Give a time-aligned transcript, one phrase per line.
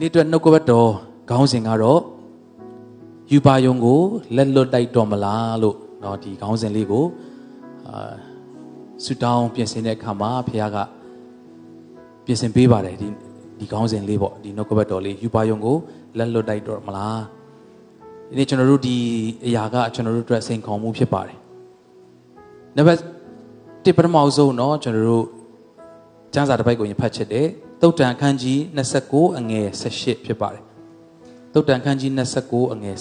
[0.00, 0.90] နေ့အတွက်နှုတ်ကပတ်တော်
[1.30, 2.00] ခေါင်းစဉ်ကတော့
[3.32, 4.00] ယူပါယုံကို
[4.36, 7.04] လက်လွတ်တိုက်တော်မလားလို့เนาะဒီခေါင်းစဉ်လေးကို
[7.86, 8.12] အာ
[9.04, 10.76] ဆူတောင်းပြင်ဆင်တဲ့အခါမှာဘုရားက
[12.24, 13.08] ပြင်ဆင်ပေးပါတယ်ဒီ
[13.58, 15.76] ဒီခေါင်းစဉ်လေးပေါ့ဒီနှုတ်ကပတ်တော်လေးယူပါယုံကို
[16.18, 17.20] လက်လွတ်တိုက်တော်မလား
[18.28, 18.96] ဒီနေ့ကျွန်တော်တို့ဒီ
[19.46, 21.38] အရာကကျွန်တော်တို့အတွက်စိန်ခေါ်မှုဖြစ်ပါတယ်
[22.76, 23.00] နံပါတ်
[23.84, 25.26] 1ပထမဆုံးเนาะကျွန်တော်တို့
[26.34, 27.46] ကျမ်းစာတစ်ပိုက်ကိုရင်ဖတ်ချစ်တယ်
[27.81, 28.59] တုတ်တန်ခန်းကြီး
[28.99, 30.63] 29အငယ်18ဖြစ်ပါတယ်
[31.53, 32.11] တုတ်တန်ခန်းကြီး
[32.41, 32.95] 29အငယ်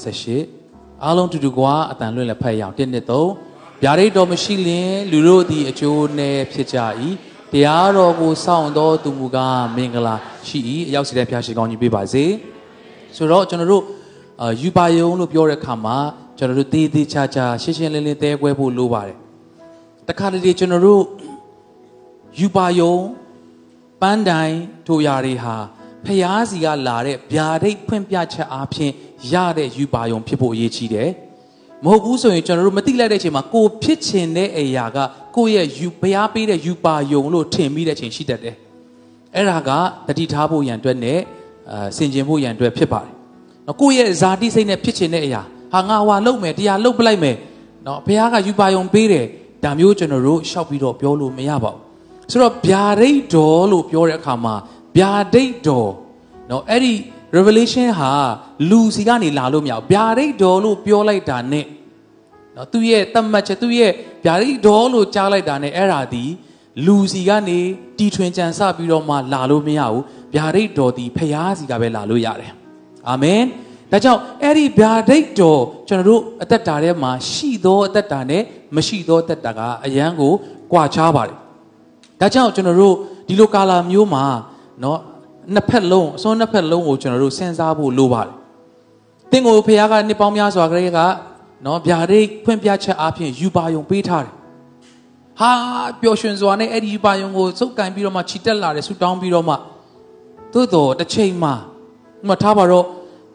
[0.44, 6.78] 18အားလုံးတူတူကွာအတန်လွင့်လည်းဖတ်ရအောင်1နှစ်3ဗျာဒိတ်တော်မရှိလင်လူတို့သည်အကျိုးနဲ့ဖြစ်ကြ၏
[7.52, 10.16] တရားတော်ကိုစောင့်တော်သူမူကားမင်္ဂလာ
[10.48, 12.24] ရှိ၏အရောက်စီတဲ့ဖျားရှိကောင်းကြီးပေးပါစေ
[13.16, 13.84] ဆိုတော့ကျွန်တော်တို့
[14.40, 15.96] အာယူပါယုံလို့ပြောတဲ့အခါမှာ
[16.38, 19.16] ကျွန်တော်တို့သေးသေးချာချာရှင်းရှင်းလင်းလင်းသဲကွဲဖို့လိုပါတယ်
[20.08, 21.02] တခါတလေကျွန်တော်တို့
[22.40, 22.94] ယူပါယုံ
[24.00, 24.54] ပန်းတိုင်
[24.88, 25.56] တို့ຢာတွေဟာ
[26.06, 28.92] ဖျားစီကလာတဲ့ဗျာဒိတ်ဖွင့်ပြချက်အားဖြင့်
[29.32, 31.10] ရတဲ့ယူပါယုံဖြစ်ဖို့အရေးကြီးတယ်
[31.84, 34.98] မဟုတ်ဘူးဆိုရင်ကျွန်တော်တို့မသိလိုက်တဲ့အချိန်မှာကိုဖြစ်ချင်တဲ့အရာက
[35.36, 38.54] ကိုယ့်ရဲ့ယူဘုရားပေးတဲ့ယူပါယုံလို့ထင်မိတဲ့အချိန်ရှိတတ်တယ်
[39.34, 39.70] အဲ့ဒါက
[40.06, 41.18] တတိထားဖို့ရန်အတွက်နဲ့
[41.70, 43.12] အာဆင်ခြင်ဖို့ရန်အတွက်ဖြစ်ပါတယ်
[43.66, 45.42] နော်ကိုယ့်ရဲ့ဇာတိစိတ်နဲ့ဖြစ်ချင်တဲ့အရာ
[45.74, 47.36] ဟာငါဟွာလုပ်မယ်တရားလုပ်ပလိုက်မယ်
[47.86, 49.26] နော်ဘုရားကယူပါယုံပေးတယ်
[49.64, 51.87] ဒါမျိုးကျွန်တော်တို့ရှောက်ပြီးတော့ပြောလို့မရပါဘူး
[52.31, 54.55] ဆိုတော့ဗျာဒိတ်တော်လို့ပြောတဲ့အခါမှာ
[54.97, 55.91] ဗျာဒိတ်တော်
[56.47, 56.93] เนาะအဲ့ဒီ
[57.35, 58.11] revelation ဟာ
[58.69, 61.61] လူစီကနေလာလို့မရဘူးဗျာဒိတ်တော်လို့ပြောလိုက်တာ ਨੇ
[62.53, 63.91] เนาะသူရဲ့တတ်မှတ်ချက်သူရဲ့
[64.25, 66.23] ဗျာဒိတ်တော်လို့ကြားလိုက်တာ ਨੇ အဲ့ဒါဒီ
[66.85, 67.59] လူစီကနေ
[67.97, 70.01] တီထွင်ကြံစပြီးတော့မှလာလို့မရဘူး
[70.35, 72.51] ဗျာဒိတ်တော်ဒီဖျားစီကပဲလာလို့ရတယ်
[73.09, 73.41] အာမင်
[73.91, 78.43] ဒါကြောင့်အဲ့ဒီဗျာဒိတ်တော်ကျွန်တော်တို့အသက်တာထဲမှာရှိသောအသက်တာနဲ့
[78.75, 80.33] မရှိသောအသက်တာကအယံကို
[80.71, 81.37] ကြွာချားပါတယ်
[82.19, 82.95] ဒါကြောင့်ကျွန်တော်တို့
[83.27, 84.23] ဒီလိုကာလာမျိုးမှာ
[84.81, 84.97] เนาะ
[85.53, 88.33] နှစ်ဖက်လုံးအစွန်းနှစ်ဖက်လုံးကိုကျွန်တော်တို့စဉ်းစားဖို့လိုပါတယ်။
[89.31, 90.99] တင်းကိုဖခင်ကနှစ်ပေါင်းများစွာကလေးက
[91.63, 94.33] เนาะဗျာဒိတ်ဖွင့်ပြချက်အားဖြင့်ယူပါယုံပေးထားတယ်။
[95.39, 95.51] ဟာ
[96.01, 99.55] ပျော်ရွှင်စွာနဲ့အဲ့ဒီယူပါယုံကိုစုပ်ကန်ပြီးတော့မှခြိတက်လာတယ်ဆူတောင်းပြီးတော့မှ
[100.53, 101.53] သို့တော်တစ်ချိန်မှာ
[102.23, 102.85] ဥမာထားပါတော့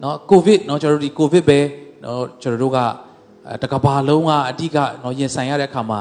[0.00, 1.58] เนาะကိုဗစ်เนาะကျွန်တော်တို့ဒီကိုဗစ်ပဲ
[2.02, 2.78] เนาะကျွန်တော်တို့က
[3.62, 6.00] တကဘာလုံးကအဓိကเนาะရင်ဆိုင်ရတဲ့အခါမှာ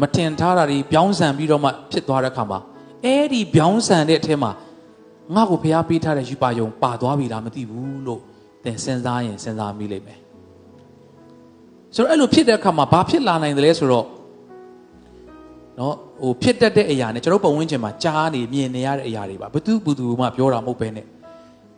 [0.00, 2.58] မတင်ထားတာတွေပြောင်းဆန်ပြီးတော့မှဖြစ်သွားတဲ့အခါမှာ
[3.04, 4.50] အဲ့ဒီပြောင်းဆန်တဲ့အထက်မှာ
[5.34, 8.20] ငါ့ကိုဖျားပေးထားတဲ့ယူပါယုံပါသွားပြီလားမသိဘူးလို့
[8.64, 10.18] သင်စဉ်းစားရင်စဉ်းစားမိလိမ့်မယ်
[11.94, 14.06] ဆိုတော့အဲ့လိုဖြစ်တဲ့အခါမှာဘာဖြစ်လာနိုင်တယ်လဲဆိုတော့
[15.78, 21.06] နော်ဟိုဖြစ်တတ်တဲ့အရာနဲ့ကျွန်တော်ပုံဝန်းကျင်မှာကြားနေမြင်နေရတဲ့အရာတွေပါဘသူဘသူမှပြောတာမဟုတ်ပဲနဲ့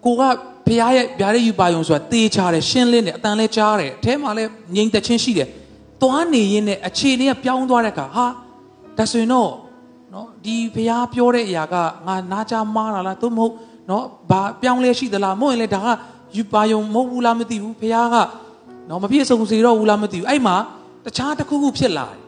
[0.04, 0.22] ကိုက
[0.66, 4.44] ဖျားရဲ့ဗျာတဲ့ယူပါယုံဆိုတာတေးချတယ်ရှင်းလင်းတယ်အတန်လဲကြားတယ်အထဲမှာလဲ
[4.74, 5.48] ငြိမ်သက်ချင်းရှိတယ်
[6.04, 8.26] သွားနေရင်နဲ့အခြေအနေကပြောင်းသွားတဲ့အခါဟာ
[8.98, 9.50] ဒါဆိုရင်တော့
[10.12, 11.74] နော်ဒီဘုရားပြောတဲ့အရာက
[12.06, 13.52] ငါနားချမားတာလားသို့မဟုတ်
[13.90, 15.88] နော်ဘာပြောင်းလဲရှိသလားမဟုတ်ရင်လေဒါက
[16.36, 18.16] ယူပါယုံမဟုတ်ဘူးလားမသိဘူးဘုရားက
[18.88, 20.56] နော်မပြည့်စုံစေတော့ဘူးလားမသိဘူးအဲ့မှာ
[21.04, 22.20] တခြားတစ်ခုခုဖြစ်လာတယ်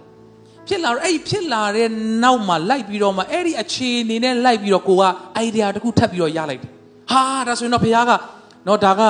[0.69, 1.89] ဖြစ်လာတော့အဲ့ဖြစ်လာတဲ့
[2.23, 5.03] နောက်မှာလိုက်ပြီးတော့မှအဲ့ဒီအခြေအနေနဲ့လိုက်ပြီးတော့ကိုက
[5.37, 6.73] အိုင်ဒီယာတစ်ခုထပ်ပြီးတော့ရလိုက်တယ်
[7.11, 8.13] ဟာဒါဆိုရင်တော့ဘုရားက
[8.67, 9.03] နော်ဒါက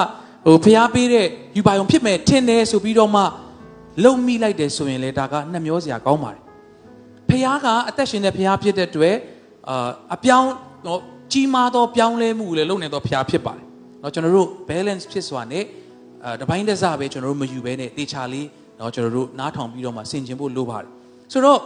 [0.46, 3.22] ဟိုဘုရားပေးတဲ့ယူပါယုံဖြစ်မယ်ထင်တယ်ဆိုပြီးတော့မှ
[4.03, 6.41] လုံမိလိုက်တယ်ဆိုရင်လေဒါကနှမျောစရာကောင်းပါတယ်
[7.29, 9.15] ဖះကအသက်ရှင်တဲ့ဖះဖြစ်တဲ့အတွက်
[9.69, 10.51] အာအပြောင်း
[10.87, 10.99] တော့
[11.31, 13.65] ကြီးမားသောပြောင်းလဲမှုလည်းလုပ်နေသောဖះဖြစ်ပါတယ်
[14.01, 15.63] เนาะကျွန်တော်တို့ balance ဖြစ်စွာနဲ့
[16.23, 20.89] အာတပိုင်းတစ်စပဲကျွန်တော်တို့မယူဘဲနဲ့တေချာလေးเนาะကျွန်တော်တို့နားထောင်ပြီးတော့မှဆင်ခြင်ဖို့လိုပါတယ်
[21.31, 21.59] ဆိုတော့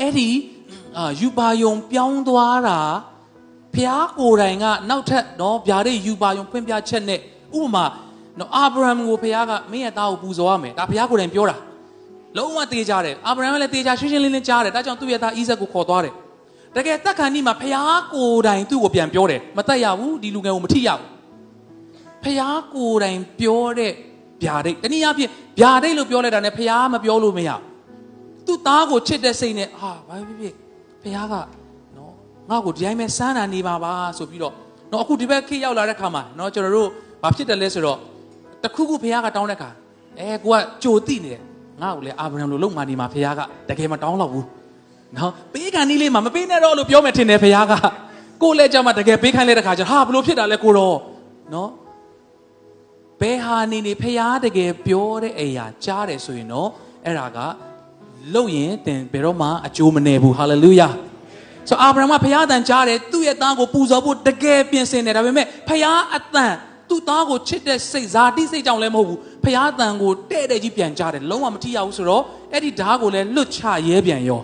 [0.00, 0.28] အဲ့ဒီ
[0.96, 2.80] အာယူပါယုံပြောင်းသွားတာ
[3.74, 7.20] ဖះကိုယ်တိုင်ကနောက်ထပ်เนาะဗျာဒိတ်ယူပါယုံဖွင့်ပြချက်နဲ့
[7.60, 7.84] ဥပမာ
[8.39, 11.55] နော်အာဗြဟံကိုဖခင်ကမင်းရဲ့သားကိုပူဇော်ရမယ်ဒါဖခင်ကိုယ်တိုင်ပြောတာ
[12.37, 16.13] လုံးဝတေးကြတယ်အာဗြဟံကလည်းတေးကြရှင်းရှင်းလင်းလင်းကြားတယ်ဒါကြောင့်သူ့ရဲ့သားဣဇက်ကိုခေါ်သွားတယ်
[16.75, 17.73] တကယ်တက်ခါနီးမှာဖခင်
[18.13, 21.07] ကိုယ်တိုင်သူ့ကိုပြန်ပြောတယ်မတက်ရဘူးဒီလူငယ်ကိုမထိရဘူး
[22.23, 23.91] ဖခင်ကိုယ်တိုင်ပြောတဲ့
[24.43, 25.29] ဗျာဒိတ်တနည်းအားဖြင့်
[25.59, 27.49] ဗျာဒိတ်လို့ပြောလိုက်တာနဲ့ဖခင်မပြောလို့မရ
[28.45, 30.53] သူ့သားကိုချစ်တဲ့စိတ်နဲ့ဟာဘာဖြစ်ဖြစ်
[31.01, 31.35] ဖခင်က
[31.97, 32.13] နော်
[32.49, 34.53] ငါ့ကိုဒီတိုင်းပဲစမ်းတာနေပါပါဆိုပြီးတော့
[34.91, 36.89] နော်အခုဒီဘက်ခေတ်ရောက်လာတဲ့ခါမှာနော်ကျွန်တော်တို့
[37.23, 37.99] ဘာဖြစ်တယ်လဲဆိုတော့
[38.65, 39.69] တခုခုဖះကတောင်းတဲ့ခါ
[40.19, 41.41] အဲကိုကကြိုတိနေတယ်
[41.81, 44.45] ငါ့ကိုလည်းအာဗြဟံလိုလုံမာနေမှာဖះကတကယ်မတောင်းတော့ဘူး
[45.17, 47.73] နော်ပေးကန်နီးလေးမှာမပေးနဲ့တော့လို့ပြောမယ်ထင်တယ်ဖះက
[48.43, 50.97] ကိုလည်းကြမှာတကယ်ပေးခိုင်းလိုက်တဲ့ခါကျဟာဘလို့ဖြစ်တာလဲကိုတော့
[51.53, 51.69] နော်
[53.21, 56.69] ဘယ်ဟာနေနေဖះတကယ်ပြောတဲ့အရာကြားတယ်ဆိုရင်တော့
[57.05, 57.39] အဲ့ဒါက
[58.35, 60.87] လုံရင်သင်ဘယ်တော့မှအကျိုးမနေဘူးဟာလေလုယာ
[61.69, 66.53] ဆိုအာဗြဟံကဖះအတန်ကြားတယ်သူ့ရဲ့သားကိုပူဇော်ဖို့တကယ်ပြင်ဆင်တယ်ဒါပေမဲ့ဖះအတန်
[66.89, 72.23] သူ့သားကိုချစ်တဲ့စိတ်ဇာတိစိတ်ကြောင့်လည်းမဟုတ်ဘူးဖះတန်ကိုတဲ့တဲ့ကြီးပြန်ကြတယ်လုံးဝမထိရဘူးဆိုတော့
[72.53, 74.41] အဲ့ဒီဓာတ်ကိုလည်းလွတ်ချရဲပြန်ရော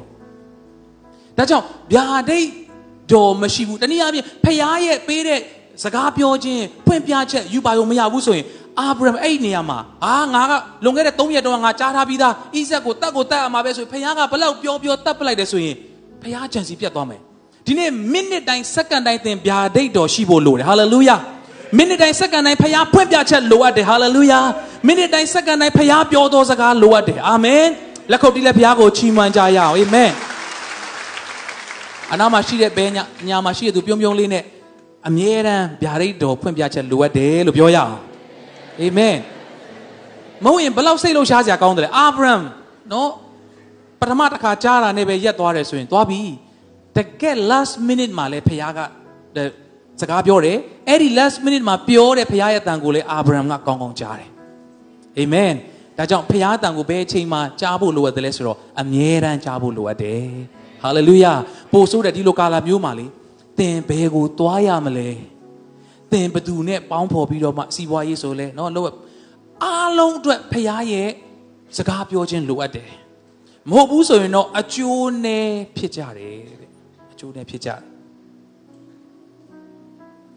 [1.37, 2.47] ဒါကြောင့်ဗျာဒိတ်
[3.11, 5.39] တော်မရှိဘူးတနည်းအားဖြင့်ဖះရဲ့ပေးတဲ့
[5.83, 8.45] စကားပြောခြင်းဖွင့်ပြချက်ယူပါရုံမရဘူးဆိုရင်
[8.79, 10.53] အာဗြဟံအဲ့ဒီနေရာမှာအာငါက
[10.83, 15.75] လွန်ခဲ့တဲ့3ရက်တော့ငါကြားထားပြီးသားဣဇက်ကိုတတ်ကိုတတ်ရမှာပဲဆိုရင်ဖခင်ကဘလောက်ပြောပြောတတ်ပလိုက်တယ်ဆိုရင်
[16.21, 17.21] ဖခင်ကြံစီပြတ်သွားမယ်
[17.67, 21.15] ဒီနေ့မိနစ်တိုင်းစက္ကန့်တိုင်းသင်ဗျာဒိတ်တော်ရှိဖို့လိုတယ်ဟာလေလုယာ
[21.77, 24.39] မိနစ်တိုင်းစက္ကန့်တိုင်းဖခင်ဖွင့်ပြချက်လိုအပ်တယ်ဟာလေလုယာ
[24.87, 27.65] မိနစ်တိုင်းစက္ကန့်တိုင်းဖခင်ပြောသောစကားလိုအပ်တယ်အာမင်
[28.11, 30.11] လက်ခုပ်တီးလက်ဖခင်ကိုချီးမွမ်းကြရအောင်အာမင်
[32.11, 34.43] အနာမှာရှိတဲ့ဘဲညာညာမှာရှိတဲ့သူပြုံးပြုံးလေးနဲ့
[35.07, 37.95] အမြဲတမ်းဗျာဒိတ်တော်ဖွင့်ပြချက်လိုအပ်တယ်လို့ပြောရအောင်
[38.81, 39.17] အာမင်
[40.43, 42.33] မဟုတ်ရင်ဘယ်လောက်စိတ်လှုပ်ရှားစရာကောင်းတယ်လဲအာဗြဟံ
[42.91, 43.09] နော်
[43.99, 46.21] ပထမတစ်ခါကြားတာနဲ့ပဲရက်သွားတယ်ဆိုရင်သွားပြီ
[46.97, 48.79] တကယ် last minute မှာလဲဖခင်က
[50.00, 50.56] စကားပြောတယ်
[50.88, 54.30] အဲ့ဒီ last minute မှာပြောတဲ့ဖခင်ရဲ့အတန်ကိုလေအာဗြဟံကကောင်းကောင်းကြားတယ်
[55.18, 55.52] အာမင်
[55.98, 60.24] ဒါကြောင့်ဖခင်အတန်ကိုဘယ်အချိန်မှာကြားဖို့လိုအပ်တယ်လဲဆိုတော့အမြဲတမ်းကြားဖို့လိုအပ်တယ်
[60.82, 61.32] ဟာလေလုယာ
[61.72, 63.06] ပို့ဆိုးတဲ့ဒီလိုကာလာမျိုးမှာလေ
[63.58, 65.08] သင်ဘယ်ကိုသွားရမလဲ
[66.12, 68.88] သင်ဘသူနဲ့ပေါင်းဖော်ပြီးတော့မှစီးပွားရေးဆိုလဲเนาะလို့
[69.64, 71.08] အားလုံးအတွက်ဖခင်ရဲ့
[71.76, 72.90] စကားပြောခြင်းလိုအပ်တယ်
[73.70, 76.70] မဟုတ်ဘူးဆိုရင်တော့အကျိုးနဲ့ဖြစ်ကြတယ်တဲ့
[77.12, 77.80] အကျိုးနဲ့ဖြစ်ကြတယ်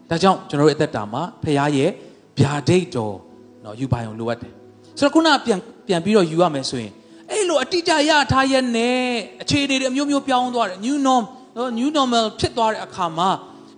[0.09, 1.89] ဒါကြောင့်ကျွန်တော်တို့အသက်တာမှာဖခင်ရဲ့
[2.39, 3.15] ဗျာဒိတ်တော်
[3.63, 4.53] နော်ယူပါရုံလိုအပ်တယ်
[4.99, 6.91] ဆိုတော့ခုနပြန်ပြန်ပြီးတော့ယူရမယ်ဆိုရင်
[7.31, 8.97] အဲ့လိုအတိအကျရထားရဲ့နဲ့
[9.41, 11.23] အခြေအနေတွေအမျိုးမျိုးပြောင်းသွားတယ် new norm
[11.79, 13.29] new normal ဖြစ်သွားတဲ့အခါမှာ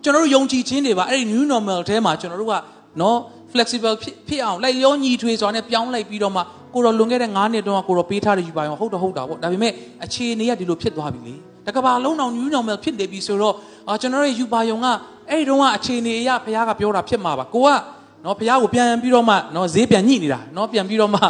[0.04, 2.54] ကျွန်တော်တို့ယုံကြည်ခြင်းတွေပါအဲ့ဒီ new normal ထဲမှာကျွန်တော်တို့က
[3.02, 3.18] နော်
[3.52, 6.42] flexible ဖြစ်ဖြစ်အောင်လိုက်လျောညီထွေစွာနဲ့ပြောင်းလိုက်ပြီးတော့မှ
[6.74, 9.74] ကိုတော်လွန်ခဲ့တဲ့9နှစ်တုန်းကကိုတော်ပေးထားတဲ့ယူပါရုံဟုတ်တော့ဟုတ်တာပေါ့ဒါပေမဲ့
[10.06, 11.36] အခြေအနေကဒီလိုဖြစ်သွားပြီလေ
[11.68, 13.56] တကဘာလုံးအောင် new normal ဖြစ်နေပြီဆိုတော့
[13.88, 14.88] အာကျွန်တော်ရဲ့ယူပါရုံက
[15.30, 17.70] အဲ့ဒီတုန်းကအခြေအနေအရဘုရားကပြောတာဖြစ်မှာပါကိုက
[18.26, 21.22] နော်ဘုရားကိုပြန်ပြီးတော့မှနော်ဈေးပြန်ညှိနေတာနော်ပြန်ပြီးတော့မှ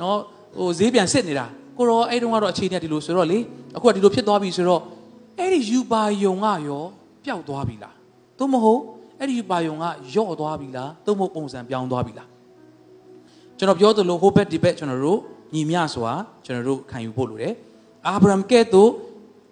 [0.00, 0.16] နော်
[0.58, 1.46] ဟိုဈေးပြန်စစ်နေတာ
[1.78, 3.38] ကိုတော့အဲ့တုန်းကတော့အခြေအနေကဒီလိုဆိုတော့လေ
[3.76, 4.80] အခုကဒီလိုဖြစ်သွားပြီဆိုတော့
[5.38, 6.82] အဲ့ဒီယူပါယုံကရော
[7.24, 7.94] ပျောက်သွားပြီလား
[8.38, 8.80] သို့မဟုတ်
[9.20, 9.84] အဲ့ဒီယူပါယုံက
[10.14, 12.28] ယော့သွားပြီလားသို့မဟုတ်ပုံစံပြောင်းသွားပြီလား
[13.58, 15.18] ကျွန်တော်ပြောသလိုဟိုဘက်ဒီဘက်ကျွန်တော်တို့
[15.54, 16.12] ညီမျှစွာ
[16.44, 17.54] ကျွန်တော်တို့ခံယူဖို့လိုတယ်
[18.06, 18.90] အာဗြဟံကဲ့သို့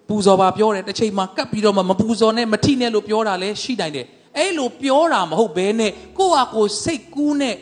[0.07, 4.05] ပူဇော်ပါပြောတယ်တစ်ချိန်မှာကပ်ပြီးတော့မှမပူဇော်နဲ့မထိနဲ့လို့ပြောတာလည်းရှိနိုင်တယ်
[4.37, 7.55] အဲ့လိုပြောတာမဟုတ်ဘဲနဲ့ကိုယ့်ဟာကိုယ်စိတ်ကူးနဲ့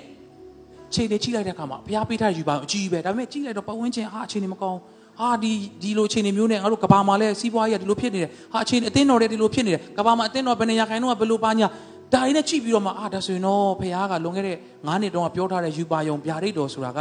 [0.94, 4.80] ခြေတွေချိလိုက်တဲ့အခါမှာဘုရားပေးထားယူပါအကြီးပဲဒါပေမဲ့ကြည့်လိုက်တော့ပတ်ဝန်းကျင်ဟာအခြေအနေမကောင်း
[5.20, 5.52] ဟာဒီ
[5.82, 11.68] ဒီလိုအခြေအနေမျိုးနဲ့ငါတို့ကဘာမှာလဲစီးပွားရေးကဒီလိုဖြစ်နေတယ်ဟာအခြေအနေအသင်းတော်တွေဒီလိုဖြစ်နေတယ်ကဘာမှာအသင်းတော်ဘယ်နေရာခိုင်တော့ဘယ်လိုပါညာ
[12.14, 17.00] ဒါရင်းနဲ့ကြည့်ပြီးတော့မှအာဒါဆိုရင်တော့ဖခင်ကလွန်ခဲ့တဲ့9နှစ်တုန်းကပြောထားတဲ့ယူပါယုံဗျာဒိတ်တော်ဆိုတာက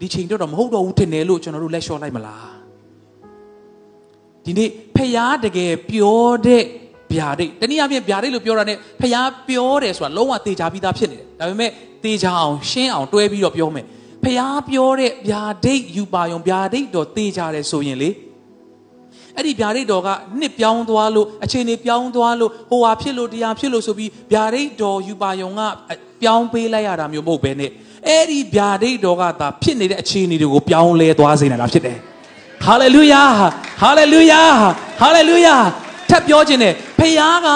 [0.00, 2.65] ဒီချိန်တော့မဟုတ်တော့ဘူးထင်တယ်လို့ကျွန်တော်တို့လက်လျှော့လိုက်မလား
[4.46, 6.62] ဒီနေ့ဖခင်တကယ်ပြောတဲ့
[7.12, 11.70] ဗျာဒိတ်တနည်းအားဖြင့်ဗျာဒိတ်လို့ပြောတာ ਨੇ ဖခင်ပြောတယ်ဆိုတာလုံးဝတေချာပြီးသားဖြစ်နေတယ်ဒါပေမဲ့
[12.04, 13.84] တေချာအောင်ရှင်းအောင်တွဲပြီးတော့ပြောမယ်
[14.24, 18.10] ဖျားပြောတဲ့ဗျာဒိတ်ယူပါယုံဗျာဒိတ်တော်တေးကြတယ်ဆိုရင်လေ
[19.36, 20.08] အဲ့ဒီဗျာဒိတ်တော်က
[20.40, 25.60] နှစ်ပြောင်းသွားလို့အခြေအနေပြောင်းသွားလို့ဟိုဟာဖြစ်လို့တရားဖြစ်လို့ဆိုပြီးဗျာဒိတ်တော်ယူပါယုံက
[26.22, 27.70] ပြောင်းပေးလိုက်ရတာမျိုးမဟုတ်ဘဲနဲ့
[28.08, 31.98] အဲ့ဒီဗျာဒိတ်တော်ကသာဖြစ်နေတဲ့အခြေအနေတွေကိုပြောင်းလဲသွားစေနေတာဖြစ်တယ်
[32.66, 33.22] ဟာလေလုယာ
[33.82, 34.42] ဟာလေလုယာ
[35.00, 35.56] ဟာလေလုယာ
[36.10, 37.48] ထပ်ပြောခြင်းနဲ့ဖခင်က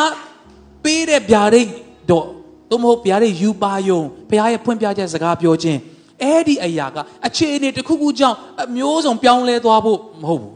[0.84, 1.68] ပေးတဲ့ဗျာဒိတ်
[2.10, 2.26] တော်
[2.70, 5.78] သို့မဟုတ်ဗျာဒိတ်ယူပါယုံဖခင်ရဲ့ဖွင့်ပြချက်စကားပြောခြင်း
[6.22, 6.96] အဲ့ဒီအရာက
[7.26, 10.54] အခြေအနေတစ်ခုခုကြောင့်အမျိုးစုံပြောင်းလဲသွားဖို့မဟုတ်ဘူး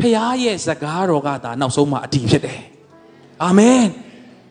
[0.00, 0.14] ဖခင်
[0.44, 2.60] ရဲ့စကားတော်ကဒါနောက်ဆုံးမှအတည်ဖြစ်တယ်
[3.44, 3.84] အာမင်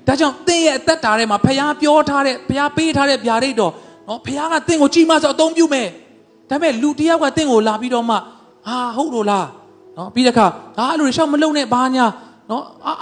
[0.08, 3.74] ဒါကြောင့်သင်ရဲ့အသက်တာထဲမှာဖခင်ပြောထားတဲ့ဖခင်ပေးထားတဲ့ဗျာဒိတ်တော်
[4.08, 5.88] နော်ဖခင်ကသင်ကိုကြည်မဆိုအသုံးပြုမယ်
[6.50, 8.18] ဒါပေမဲ့လူတယောက်ကသင်ကိုလာပြီးတော့မှ
[8.68, 9.48] ဟာဟုတ်လို့လား
[9.98, 12.06] နော်ပြီးတဲ့အခါဟာအဲ့လိုရှောက်မလုံနဲ့ဘာညာ
[12.50, 12.94] နော်အာ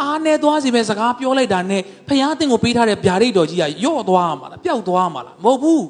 [0.00, 5.84] အာနေသွားစီပဲစကားပြောလိုက်တာနဲ့ဖခင်သင်ကိုပေးထားတဲ့ဗျာဒိတ်တော်ကြီးကယော့သွားမှာလားပျောက်သွားမှာလားမဟုတ်ဘူး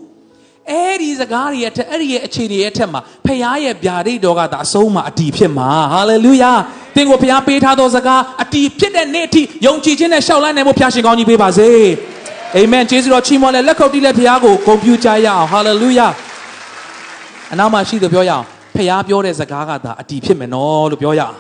[0.71, 6.53] အဲ့ဒီစကားတွေရဲ့ထက်အဲ့ဒီရဲ့အခြေအနေရဲ့ထက်မှာဖခင်ရဲ့ဗျာဒိတ်တော်ကသာအဆုံးမှာအတီဖြစ်မှာဟာလေလုယာ
[6.95, 11.71] သင်ကိုဖခင်ပေးထားသောစကားအတီဖြစ်တဲ့နေ့အထိယုံကြည်ခြင်းနဲ့ရှောက်လန်းနိုင်ဖို့ဖခင်ရှင်ကောင်းကြီးပေးပါစေ
[12.57, 16.09] အာမင်ကျေးဇူးတော်ချီးမွမ်းလဲလက်ခုပ်တီးလဲဖခင်ကိုဂုဏ်ပြုကြရအောင်ဟာလေလုယာ
[17.53, 18.45] အနာမှာရှိသူပြောရအောင်
[18.81, 21.37] ဖခင်ပြောတဲ့စကားကသာအတီဖြစ်မယ်နော်လို့ပြောရအောင်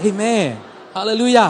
[0.00, 0.44] အာမင်
[0.94, 1.46] ဟာလေလုယာ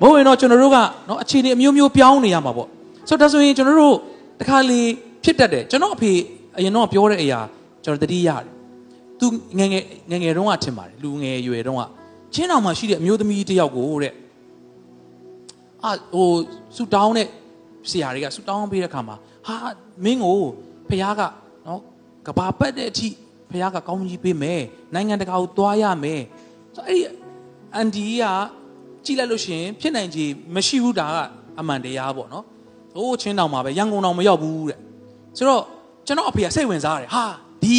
[0.00, 2.68] ဘို့ရင်တော့ကျွန်တော်တို့ကနော်အခြေအနေအမျိုးမျိုးပြောင်းနေရမှာပေါ့
[3.08, 3.96] ဆိုတော့ဒါဆိုရင်ကျွန်တော်တို့
[4.40, 4.80] တခါလေ
[5.24, 6.12] ဖြစ်တတ်တယ်ကျွန်တော်အဖေ
[6.56, 7.40] အရင်တော့ပြောတဲ့အရာ
[7.84, 8.44] ကျွန်တော်တတိရတယ်
[9.20, 9.26] သူ
[9.58, 11.82] ငငယ်ငငယ်တုန်းကထင်ပါတယ်လူငယ်ရွယ်တုန်းက
[12.34, 14.12] ချင်းတောင်မှာရှိတဲ့အမျိုးသမီးတယောက်ကိုတဲ့
[15.84, 16.28] အာဟို
[16.76, 17.28] ဆူတောင်းတဲ့
[17.90, 19.54] ဆရာတွေကဆူတောင်းပေးတဲ့ခါမှာဟာ
[20.04, 20.38] မင်းကို
[20.88, 21.20] ဖះက
[21.66, 21.80] နော်
[22.26, 23.08] ကဘာပတ်တဲ့အထိ
[23.50, 24.62] ဖះကကောင်းကြီးပေးမယ်
[24.94, 26.22] နိုင်ငံတကာကိုသွားရမယ်
[26.76, 27.02] ဆိုအဲ့ဒီ
[27.74, 28.24] အန်ဒီက
[29.04, 30.24] ကြည့်လိုက်လို့ရှိရင်ဖြစ်နိုင်ခြေ
[30.54, 31.18] မရှိဘူးဒါက
[31.60, 32.44] အမှန်တရားပေါ့နော်
[32.94, 34.78] ဟိုးချင်းတောင်မှာပဲရန်ကုန်တောင်မရောက်ဘူးတဲ့
[35.36, 35.62] ဆိုတော့
[36.06, 37.24] ကျွန်တော်အဖေကစိတ်ဝင်စားတယ်ဟာ
[37.64, 37.78] ဒီ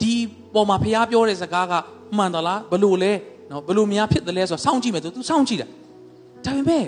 [0.00, 0.12] ဒီ
[0.54, 1.72] ပေါ်မှာဖះပြောတဲ့စကားက
[2.16, 3.12] မှန်သလားဘလို့လဲ
[3.50, 5.68] နော်ဘလို့များဖြစ်တယ်လဲဆိုတော့စောင့်ကြည့်မယ်သူသူစောင့်ကြည့်တယ်
[6.44, 6.84] ဒါပေမဲ့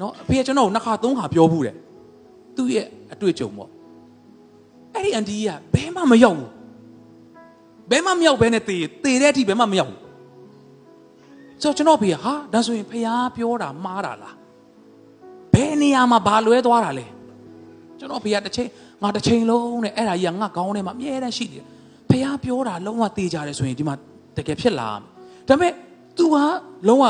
[0.00, 1.76] နော်အဖေကကျွန်တော်ကိုနှစ်ခါသုံးခါပြောဘူးတယ်
[2.56, 3.68] သူ့ရဲ့အတွေ့အကြုံပေါ့
[4.94, 6.50] အဲ့ဒီအန်တီကဘဲမှမရောက်ဘူး
[7.90, 10.00] ဘဲမှမရောက်ဘဲနဲ့တေးတေးတဲ့အထိဘဲမှမရောက်ဘူး
[11.62, 14.34] ဆိုတော့ကျွန်တော်ဖေကဟာဒါဆိုရင်ဖះပြောတာမှားတာလား
[15.54, 17.06] ဘယ်နေရာမှာဘာလွဲသွားတာလဲ
[17.98, 18.68] ကျွန်တော်ဖေကတစ်ချိန်
[19.02, 21.64] ငါတစ်ချိန်လုံးနဲ့အဲ့ဒါကြီးကငါကောင်းထဲမှာအမြဲတမ်းရှိတယ်
[22.10, 23.94] ဖះပြောတာလုံးဝတေးကြတယ်ဆိုရင်ဒီမှာ
[24.36, 24.88] တကယ်ဖြစ်လာ
[25.48, 25.72] ဒါပေမဲ့
[26.16, 26.36] तू က
[26.88, 27.04] လုံးဝ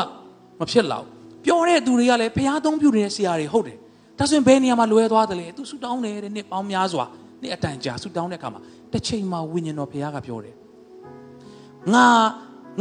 [0.60, 1.06] မဖြစ်လောက်
[1.44, 3.76] ပြောတဲ့သူတွေကလည်းဖះသုံးပြနေတဲ့ဆရာတွေဟုတ်တယ်
[4.18, 7.04] ဒါဆိုရင်ဘယ်နေရာမှာလွဲသွားတယ်လဲ तू ဆူတောင်းတယ်တဲ့နှစ်ပေါင်းများစွာ
[7.42, 8.60] နှစ်အတန်ကြာဆူတောင်းတဲ့အခါမှာ
[8.92, 10.54] တစ်ချိန်မှာဝိညာဉ်တော်ဖះကပြောတယ်
[11.93, 12.07] ငါ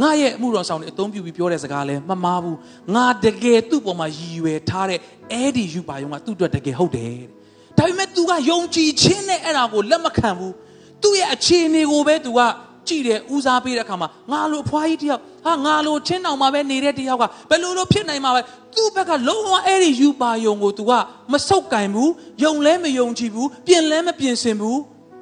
[0.01, 2.57] ငါရဲ့အမှုတော်ဆောင်တွေအသုံးပြုပြီးပြောတဲ့စကားလဲမမားဘူး
[2.95, 4.99] ငါတကယ်သူ့ပေါ်မှာရည်ရွယ်ထားတဲ့
[5.31, 7.17] အဲ့ဒီယူပါယုံကသူ့အတွက်တကယ်ဟုတ်တယ်
[7.77, 10.53] ဒါပေမဲ့ तू ကယုံကြည်ခြင်းနဲ့အဲ့ဒါကိုလက်မခံဘူး
[11.03, 12.39] သူ့ရဲ့အခြေအနေကိုပဲ तू က
[12.87, 18.41] ကြည့်တယ်ဦးစားပေးတဲ့အခါမှာငါလိုအဖွားကြီးတယောက်ဟာငါလိုချင်းတောင်မှာပဲနေတဲ့တယောက်ကဘယ်လိုလိုဖြစ်နိုင်မှာပဲ
[18.75, 20.91] သူ့ဘက်ကလုံးဝအဲ့ဒီယူပါယုံကို तू က
[21.31, 22.11] မဆုတ်ကင်ဘူး
[22.43, 24.79] ယုံလဲမယုံကြည်ဘူးပြင်လဲမပြင်ဆင်ဘူး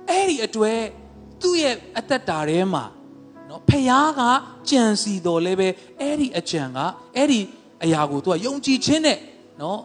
[0.10, 0.80] အဲ့ဒီအတွေ့
[1.42, 2.84] သူ့ရဲ့အသက်တာထဲမှာ
[3.58, 4.22] နော်ဖះက
[4.70, 5.68] ကြံစီတော်လဲပဲ
[6.00, 6.78] အဲ့ဒီအကြံက
[7.18, 7.40] အဲ့ဒီ
[7.84, 9.18] အရာကို तू ကယုံကြည်ခြင်းနဲ့
[9.62, 9.80] နော်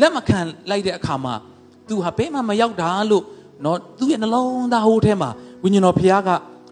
[0.00, 0.38] လက်မခံ
[0.70, 1.34] လိုက်တဲ့အခါမှာ
[1.88, 3.24] तू ဟာဘယ်မှမရောက်တာလို့
[3.64, 5.30] နော်သူ့ရဲ့နှလုံးသားဟိုးထဲမှာ
[5.62, 6.28] ဝိညာဉ်တော်ဖះက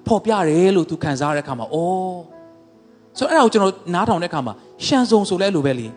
[0.07, 2.21] ဖော်ပြတယ်လို့ तू ခံစားရတဲ့အခါမှာအော်
[3.19, 4.55] ဆိုတော့အဲ့ဒါကိုကျွန်တော်နားထောင်တဲ့အခါမှာ
[4.87, 5.89] ရှန်ဆုံဆိုလဲလိုပဲလေ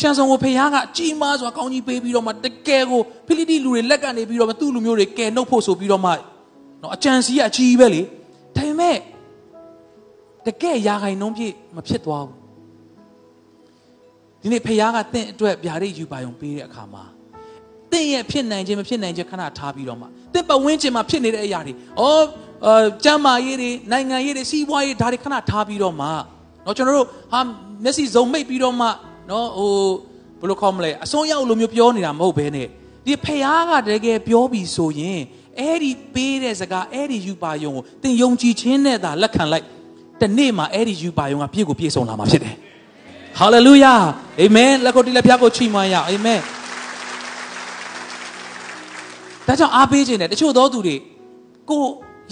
[0.00, 6.12] ရှန်ဆုံကိုဖះကကြီးမားစွာကောင်းကြီးပေးပြီးတော့မှတကယ်ကိုဖိလိတိလူတွေလက်ကနေပြီးတော့မှသူ့လူမျိုးတွေကယ်နှုတ်ဖို့ဆိုပြီးတော့မှ
[6.82, 8.02] နော်အကြံစီကအကြီးပဲလေ
[8.56, 8.96] ဒါပေမဲ့
[10.46, 12.36] တကယ်ရာခိုင်နှုန်းပြည့်မဖြစ်သွားဘူး
[14.40, 17.04] ဒီနေ့ဖခင်ကတင့်အတွက်ဗျာဒိတ်ယူပါုံပေးတဲ့အခါမှာ
[17.92, 21.76] တင့်ရဲ့ဖြစ်နိုင်ခြင်းမဖြစ်နိုင်ခြင်းခဏထားပြီးတော့မှတင့်ပတ်ဝန်းကျင်မှာဖြစ်နေတဲ့အရာတွေဩ
[22.66, 26.08] အာကျမ်းမာရေးတွေနိုင်ငံရေးတွေစီးပွားရေးဒါတွေခဏထားပြီးတော့မှ
[26.64, 27.40] เนาะကျွန်တော်တို့ဟာ
[27.84, 28.86] မျက်စိစုံမိတ်ပြီးတော့မှ
[29.28, 29.72] เนาะဟို
[30.40, 32.68] ဘယ်လိုခေါ်မလဲအစွန်းရောက်လိုမျိုးပြောနေတာမဟုတ်ဘဲနဲ့
[33.06, 35.20] ဒီဖခင်ကတကယ်ပြောပြီးဆိုရင်
[35.58, 39.66] အဲ့ဒီပေးတဲ့စကားအဲ့ဒီယူပါယုံကိုသင်ယုံကြည်ခြင်းနဲ့သာလက်ခံလိုက်
[40.21, 42.55] တနေ့မှာအဲ့ဒီယူပါယုံကပြည့်ကိုပြည့်စုံလာမှာဖြစ်တယ်။
[43.39, 43.93] ဟာလေလုယာ
[44.41, 46.39] အာမင်လက်ကိုတီးလက်ဖျားကိုချီးမွမ်းရအာမင်။
[49.47, 50.95] ဒါကြောင့်အားပေးခြင်းနဲ့တချို့သောသူတွေ
[51.69, 51.83] ကို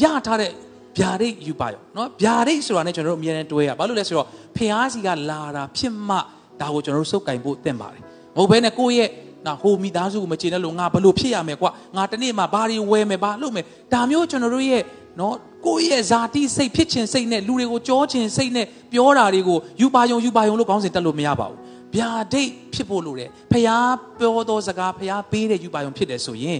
[0.03, 0.51] ရထားတဲ့
[0.97, 4.27] ဗျာဒိတ်ယူပါယုံနော်ဗျာဒိတ်ဆိုတာ ਨੇ ကျွန်တော်တို့အမြဲတမ်းတွဲရဘာလို့လဲဆိုတော့
[4.57, 6.15] ဖျားစီကလာတာဖြစ်မှ
[6.61, 8.01] ဒါကိုကျွန်တော်တို့စုပ်ကင်ဖို့တင့်ပါတယ်။
[8.35, 9.09] မဟုတ်ဘဲနဲ့ကိုယ့်ရဲ့
[9.47, 14.81] နော်ဟိုမိသားစုကိုမကျေနပ်လို့ငါဘလို့ဖြစ်ရမယ်ကွာငါတနေ့မှဘာတွေဝယ်မယ်ဘာလုပ်မယ်ဒါမျိုးကျွန်တော်တို့ရဲ့
[15.19, 15.35] နော်
[15.67, 21.57] ကိုယ့်ရဲ့ဇာတိစိတ်ဖြစ်ခြင်းစိတ်နဲ့လူတွေကိုကြောခြင်းစိတ်နဲ့ပြောတာတွေကိုယူပါယုံယူပါယုံလို့ကောင်းစင်တက်လို့မရပါဘူး
[21.95, 26.59] ဗျာဒိတ်ဖြစ်ဖို့လိုတယ်ဖျားပြောသောစကားဖျားပေးတဲ့ယူပါယုံဖြစ်တယ်ဆိုရင်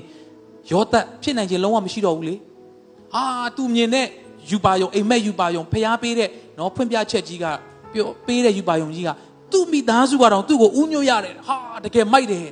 [0.71, 2.35] ယောသက်ဖြစ်နိုင်ခြင်းလုံးဝမရှိတော့ဘူးလေ
[3.13, 4.07] ဟာသူမြင်တဲ့
[4.51, 7.45] ယူပါယုံအိမ်မက်ယူပါယုံဖျားပေးတဲ့နော်ဖွင့်ပြချက်ကြီးက
[7.93, 9.09] ပြောပေးတဲ့ယူပါယုံကြီးက
[9.51, 12.45] သူ့မိသားစုကတော့သူ့ကိုဥညွတ်ရတယ်ဟာတကယ်မိုက်တယ်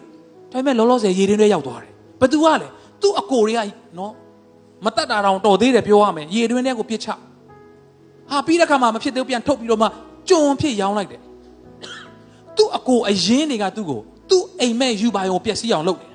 [0.52, 1.92] ဒါပေမဲ့လောလောဆယ်ရေတွင်းထဲရောက်သွားတယ်
[2.22, 2.68] ဘသူကလဲ
[3.02, 3.60] သူ့အကိုတွေက
[3.98, 4.14] နော်
[4.86, 7.08] မတတ်တာတောင်တော်သေးတယ်ပြောရမယ်ရေတွင်းထဲကိုပြစ်ချ
[8.32, 9.88] ဟာပြီးတဲ့ခါမှမဖြစ်သေးဘူးပြန်ထုတ်ပြီးတော့မှ
[10.30, 11.22] ကြုံဖြစ်ရောင်းလိုက်တယ်
[12.58, 14.00] သူ့အကိုအရင်တွေကသူ့ကို
[14.30, 16.12] သူ့အိမ်မက်ယူပါယုံပျက်စီးအောင်လုပ်တယ်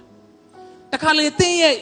[0.92, 1.74] တခါလေတင်းရဲ့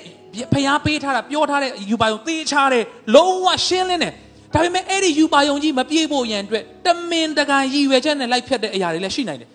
[0.53, 4.13] ဖျားပေးထားတာပြောထားတဲ့ယူပါယုံသေးချားတယ်လုံးဝရှင်းလင်းတယ်
[4.55, 9.51] ဒါပေမဲ့အဲ့ဒီယူပါယုံကြီးမပြေဖို့ရန်အတွက်တမင်တကာရည်ရွယ်ချက်နဲ့လိုက်ဖြတ်တဲ့အရာတွေလည်းရှိနိုင်တယ်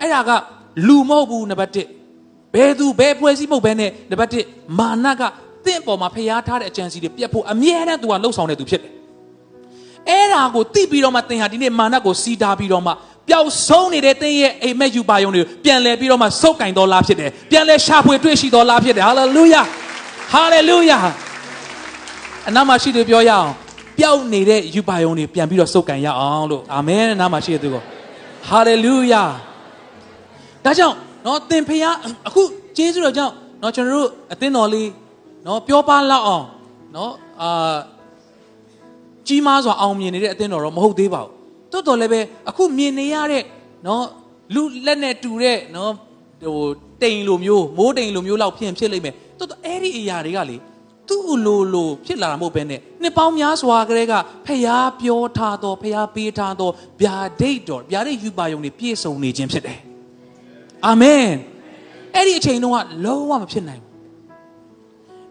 [0.00, 0.30] အဲ့ဒါက
[0.86, 5.26] လူမဟုတ်ဘူးနံပါတ်1ဘယ်သူဘယ်ဖွဲ့စည်းမဟုတ်ဘဲနဲ့နံပါတ်1မာနကတ
[5.72, 8.92] င့်ပေါ်မှာဖျားထားတဲ့အကြံစီတွေပြတ်ဖို့အမြဲတမ်းသူကလှုပ်ဆောင်တဲ့သူဖြစ်တယ်
[10.08, 12.92] အဲ့ဒါကိုသိပြီးတော့မှသင်ဟာဒီနေ့မာနကိုစီးတာပြီးတော့မှ
[13.28, 19.62] ပျောက်ဆုံးနေတဲ့သင်ရဲ့အိမ်မက်ယူပါယုံတွေကိုပြန်လဲပြီးတော့မှစုပ်ကင်တော်လားဖြစ်တယ်ပြန်လဲရှာဖွေတွေ့ရှိတော်လားဖြစ်တယ်ဟာလေလုယာ
[20.32, 20.98] ဟာလေလုယာ
[22.48, 23.48] အနာမရှိတယ်ပြောရအောင်
[23.98, 27.82] ပျောက်နေတဲ့ယူပါယုံတွေပြန်ပြီးတော့စုပ်ကင်ရအောင်လို့အာမင်နာမရှိတဲ့သူကို
[28.48, 29.22] ဟာလေလုယာ
[30.64, 30.96] ဒါကြောင့်
[31.26, 31.96] နော်သင်ဖျား
[32.28, 32.42] အခု
[32.76, 33.32] ကျေးဇူးတော်ကြောင့်
[33.62, 34.88] နော်ကျွန်တော်တို့အသင်းတော်လေး
[35.48, 36.46] နော်ပြောပါလောက်အောင်
[36.96, 37.12] နော်
[37.42, 37.76] အာ
[39.26, 41.32] ကြီးမားစွာအောင်မြင်နေတဲ့အသင်းတော်တော့မဟုတ်သေးပါဘူး
[41.72, 43.44] တိုးတော်လည်းပဲအခုမြင်နေရတဲ့
[43.86, 44.04] နော်
[44.54, 45.92] လူလက်နဲ့တူတဲ့နော်
[46.42, 46.58] ဟို
[47.02, 50.56] တိမ်လိုမျိုးမိုးတိမ်လိုမျိုးလောက်ဖြစ်ဖြစ်လိမ့်မယ်တိုးတော်အဲ့ဒီအရာတွေကလေ
[51.08, 54.14] သူ့လိုလိုဖြစ်လာတာမဟုတ်ဘဲနဲ့နှစ်ပေါင်းများစွာကလေးက
[54.46, 59.78] ဖျားပြောထားတော့ဖျားပေးထားတော့ဗျာဒိတ်တော်ဗျာဒိတ်ယူပါယုံတွေပြည့်စုံနေခြင်းဖြစ်တယ်
[60.86, 61.28] အာမင်
[62.14, 63.87] အဲ့ဒီအချိန်တုန်းကလုံးဝမဖြစ်နိုင်ဘူး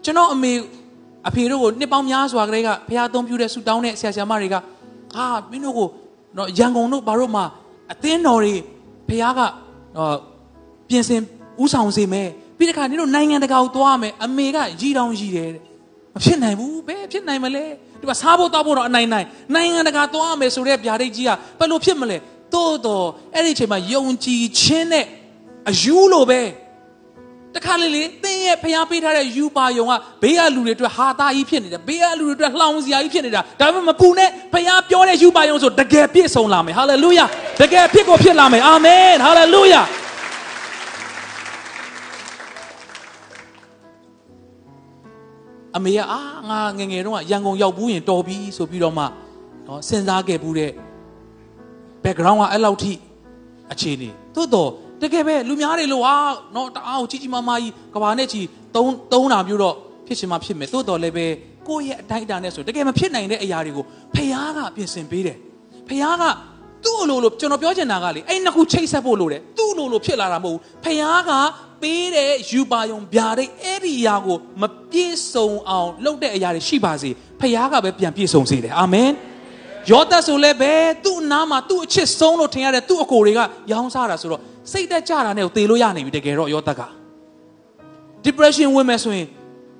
[0.04, 0.52] ကျွန်တော်အမေ
[1.28, 4.56] အဖေတို့ကိုနှစ်ပေါင်းများစွာကလေးကဖះအသုံးပြုတဲ့ဆူတောင်းတဲ့ဆရာဆရာမတွေက
[5.14, 5.88] ဟာမင်းတို့ကို
[6.38, 7.42] တော့ရန်ကုန်တို့ဘာလို့မှ
[7.92, 8.54] အသင်းတော်တွေ
[9.08, 9.40] ဖះက
[10.88, 11.20] ပြင်ဆင်
[11.62, 15.50] ဥဆောင်စေမယ်ပြီးတခါနင်တို့နိုင်ငံတကာကိုသွားမယ်အမေကရည်တောင်ရည်တယ်
[16.14, 17.64] မဖြစ်နိုင်ဘူးဘယ်ဖြစ်နိုင်မလဲ
[18.00, 22.16] ဒီမှာစားဖို့တောက်ဖို့တော့အနိုင်နိုင်နိုင်ငံတကာသွားမယ်ဆိုတဲ့ဗျာဒိတ်ကြီးကဘယ်လိုဖြစ်မလဲ
[22.54, 25.04] တိုးတော့အဲ့ဒီအချိန်မှာယုံကြည်ခြင်းနဲ့
[25.70, 26.40] အယူလိုပဲ
[27.58, 37.24] တခါလေလေသင်ရဲ့ဖျားပေးထားတဲ့ယူပါယုံကဘေးကလူတွေအတွက်ဟာသားကြီးဖြစ်နေတယ်ဘေးကလူတွေအတွက်လှောင်စရာကြီးဖြစ်နေတာဒါပေမဲ့မပူနဲ့ဖျားပြောတဲ့ယူပါယုံဆိုတကယ်ပြည့်စုံလာမယ်ဟာလေလုယာ
[37.60, 39.82] တကယ်ဖြစ်ကိုဖြစ်လာမယ်အာမင်ဟာလေလုယာ
[45.76, 49.04] အမေကအာငါငယ်ငယ်တုန်းကရန်ကုန်ရောက်ဘူးရင်တော်ပြီဆိုပြီးတော့မှ
[49.66, 50.72] နော်စဉ်းစားခဲ့ဘူးတဲ့
[52.04, 52.92] background ကအဲ့လောက်ထိ
[53.72, 54.70] အခြေအနေသို့တော့
[55.02, 56.14] တကယ်ပဲလူများတွေလို့ဟာ
[56.56, 59.74] နော်တအားကိုကြီးကြီးမားမားကြီးကဘာနဲ့ကြီးသုံးသုံးတာမျိုးတော့
[60.06, 61.26] ဖြစ်ချင်မှဖြစ်မယ်သို့တော်လည်းပဲ
[61.68, 65.36] ကိုယ့်ရဲ့အတိုင်းအတာနဲ့ဆိုတကယ်မဖြစ်နိုင်တဲ့အရာတွေကိုဖခင်ကပြင်ဆင်ပေးတယ်
[65.88, 66.24] ဖခင်က
[66.84, 71.30] သူ့အလိုလိုကျွန်တော်ပြောချင်တာကလေအဲ့နှစ်ခုချိတ်ဆက်ဖို့လိုတယ်သူ့အလိုလိုဖြစ်လာတာမဟုတ်ဘူးဖခင်က
[71.82, 79.10] ပေးတဲ့ယူပါယုံဗျာဒိတ်အဲ့ဒီအရာကိုမပြည့်စုံအောင် လုပ်တဲ့အရာတွေရှိပါစေဖခင်ကပဲပြန်ပြည့်စုံစေတယ်အာမင်
[79.90, 80.72] ယောသဆိုလည်းပဲ
[81.04, 83.40] သူ့အနားမှာသူ့အချစ်ဆုံးလို့ထင်ရတဲ့သူ့အကိုတွေက
[83.72, 84.40] ရောင်းစားတာဆိုတော့
[84.72, 86.82] စိတ်တက်ကြတာနဲ့ကိုသေလို့ရနေပြီတကယ်တော့ယောသက်က
[88.24, 89.26] depression ဝင်မယ်ဆိုရင်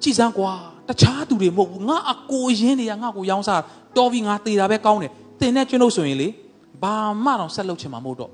[0.02, 0.52] ကြည်စမ်းကွာ
[0.88, 3.62] တခြားသူတွေမဟုတ်ဘူးငါအကိုရင်းတွေကငါ့ကိုရောင်းစား
[3.96, 6.28] တော်ပြီငါသေတာပဲကောင်းတယ်တင်တဲ့ကျွန်းလို့ဆိုရင်လေ
[6.82, 8.30] ဘာမှတော့ဆက်လုပ်ချင်မှာမဟုတ်တော့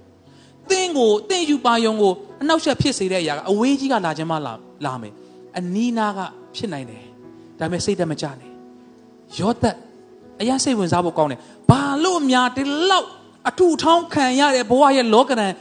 [0.71, 4.53] တင်းကိုတင်းယူပါယုံကိုအနောက်ဆက်ဖြစ်စေတဲ့အရာကအဝေးကြီးကလာခြင်းမလာ
[4.85, 5.13] လာမယ်
[5.59, 6.21] အနီးနားက
[6.57, 7.03] ဖြစ်နိုင်တယ်
[7.59, 8.51] ဒါပေမဲ့စိတ်တက်မကြနဲ့
[9.39, 9.77] ယောသက်
[10.41, 11.41] အရင်စိတ်ဝင်စားဖို့ကောင်းတယ်
[11.71, 13.07] ဘာလို့များဒီလောက်
[13.49, 15.53] အထူထောင်းခံရတဲ့ဘဝရဲ့လောကရန်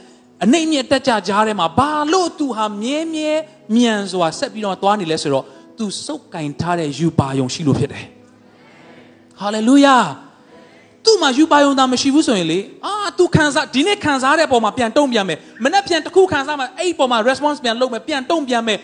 [0.44, 3.32] အနှိမ့်မြက်တက်ကြကြားထဲမှာဘာလို့သူဟာမြဲမြဲ
[3.76, 5.44] မြန်စွာဆက်ပြီးတော့သွားနေလဲဆိုတော့
[5.78, 8.04] သူစုပ်ကင်ထားတဲ့ယူပါယုံရှိလို့ဖြစ်တယ်။
[9.40, 9.96] ဟာလေလုယာ
[11.04, 18.78] သူ့မှာယူပါယုံသာမရှိဘူးဆိုရင်လေအာသူခံစားဒီနေ့ခံစားတဲ့ပုံမှာပြန်တုံ့ပြန်မယ်မနေ့ပြန်တစ်ခုခံစားမှအဲ့ဒီပုံမှာ response ပြန်လုပ်မယ်ပြန်တုံ့ပြန်မယ်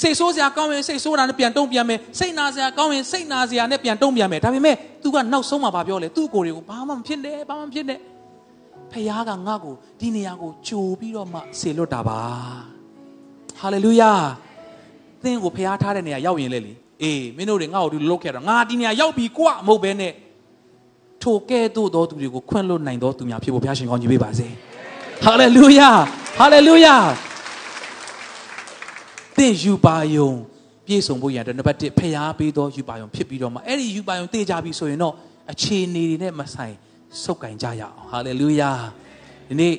[0.00, 7.98] စိတ်ဆိုးစရာကောင်းရင်စိတ်ဆိုးတာနဲ့ပြန်တုံ့ပြန်မယ်စိတ်နာစရာကောင်းရင်စိတ်နာစရာနဲ့ပြန်တုံ့ပြန်မယ်ဒါပေမဲ့ तू ကနောက်ဆုံးမှာဘာပြောလဲသူ့ကိုယ်တွေကိုဘာမှမဖြစ်နဲ့ဘာမှမဖြစ်နဲ့
[8.92, 12.20] ဖခင်ကငါ့ကိုဒီနေရာကိုကြိုပြီးတော့မှဆေလွတ်တာပါ
[13.60, 14.12] ဟာလေလုယာ
[15.22, 20.12] သင်ကိုဖခင်ထားတဲ့နေရာရောက်ရင်လေလေအေးမင်းတို့တွေငါ့ကိုဒီလိုလုပ်ခဲ့တော့ငါဒီနေရာရောက်ပြီကွာမဟုတ်ဘဲနဲ့
[21.22, 24.46] ထိုကဲ့သို့သောသူတွေကိုခွင့်လွတ်နိုင်သောသူများဖြစ်ဖို့ဘုရားရှင်ကောင်းကြီးပေးပါစေ
[25.24, 25.90] ဟာလေလုယာ
[26.38, 26.96] ဟာလေလုယာ
[29.36, 30.30] သင်ယူပါယုံ
[30.86, 35.14] ပြည့်စုံဖို့ရတဲ့နံပါတ်1ဖျားပေးသောယူပါယုံဖြစ်ပြီးတော့မှအဲ့ဒီယူပါယုံတည်ကြပြီဆိုရင်တော့
[35.52, 36.74] အခြေအနေတွေနဲ့မဆိုင်
[37.22, 38.70] စုပ်ကင်ကြရအောင်ဟာလေလုယာ
[39.48, 39.74] ဒီနေ့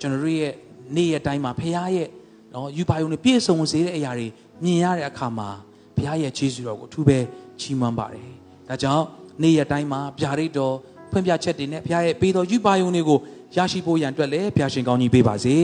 [0.00, 0.52] ကျွန်တော်တို့ရဲ့
[0.96, 2.08] နေ့ရက်တိုင်းမှာဖခင်ရဲ့
[2.54, 4.26] နော်ယူပါယုံနဲ့ပြည့်စုံစေတဲ့အရာတွေ
[4.64, 5.48] မြင်ရတဲ့အခါမှာ
[5.96, 7.18] ဘုရားရဲ့ခြေစွတော်ကိုအထူးပဲ
[7.60, 8.28] ချီးမွမ်းပါတယ်
[8.68, 9.04] ဒါကြောင့်
[9.42, 10.74] နေ့ရက်တိုင်းမှာဗျာဒိတ်တော်
[11.10, 13.18] ဖွင့်ပြချက်တွေနဲ့ဘုရားရဲ့ပေးတော်ယူပါယုံတွေကို
[13.56, 15.56] ရရှိဖို့ရန်အတွက်လည်းဘုရားရှင်ကောင်းကြီးပေးပါစေ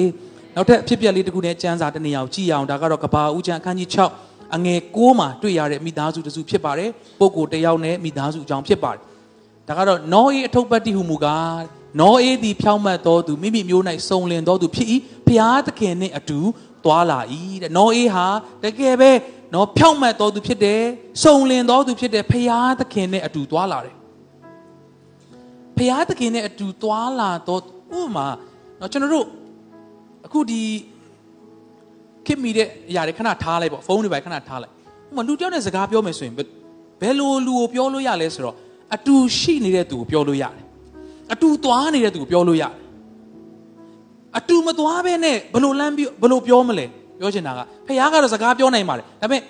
[0.57, 3.89] နောက်ထပ်အဖြစ်ပြက်လေးတစ်ခုနဲ့စံစာတနေရာကိုကြည့်အောင်ဒါကတော့ကဘာဦးကျန်အခန်းကြီး
[4.23, 6.91] 6အငယ်6မှာတွေ့ရတဲ့မိသားစုတစုဖြစ်ပါတယ်
[7.21, 9.01] ပုဂ္ဂိုလ်တစ်ယောက်နဲ့မိသားစုအကြောင်းဖြစ်ပါတယ်
[9.69, 11.59] ဒါကတော့နောအေးအထုပ်ပတ်တိဟုမူကား
[12.01, 14.89] နောအေးသည်ဖြောင့်မတ်တော်သူမိမိမျိုး၌စုံလင်တော်သူဖြစ်၏
[15.27, 16.39] ဖျားသခင်နှင့်အတူ
[16.85, 17.21] သွားလာ၏
[17.63, 18.27] တဲ့နောအေးဟာ
[18.65, 19.11] တကယ်ပဲ
[19.55, 20.83] နော်ဖြောင့်မတ်တော်သူဖြစ်တယ်
[21.23, 23.97] စုံလင်တော်သူဖြစ်တယ်ဖျားသခင်နဲ့အတူသွားလာတယ်
[25.79, 27.63] ဖျားသခင်နဲ့အတူသွားလာတော့
[27.99, 28.27] ဥပမာ
[28.81, 29.27] နော်ကျွန်တော်တို့
[30.35, 30.63] အခုဒီ
[32.27, 36.41] ခင်မိတဲ့အရာတွေခဏထားလိုက်ပေါ့ဖုန်းတွေပဲခဏထားလိုက်ဥပမာလူတယောက်နဲ့စကားပြောမယ်ဆိုရင်ဘ
[37.09, 38.57] ယ်လိုလူကိုပြောလို့ရလဲဆိုတော့
[38.95, 40.65] အတူရှိနေတဲ့သူကိုပြောလို့ရတယ်
[41.33, 42.73] အတူသွားနေတဲ့သူကိုပြောလို့ရတယ်
[44.39, 46.87] အတူမသွားဘဲနဲ့ဘလို့လမ်းပြီးဘလို့ပြောမလဲ
[47.19, 49.43] ပြောချင်တာကဖះကတော့စကားပြောနိုင်ပါတယ်ဒါပေမဲ့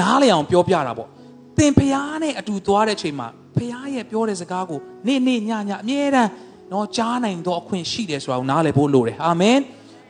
[0.00, 1.08] နားလည်အောင်ပြောပြတာပေါ့
[1.58, 6.30] သင်ဖះနဲ့အတူသွားတဲ့အချိန်မှာဖះရဲ့ပြောတဲ့စကားကိုနေ့နေ့ညညအမြဲတမ်း
[6.72, 9.58] တော့ကြားနိုင်တော့အခွင့်ရှိတယ်ဆိုတာကိုနားလည်ဖို့လိုတယ်အာမင်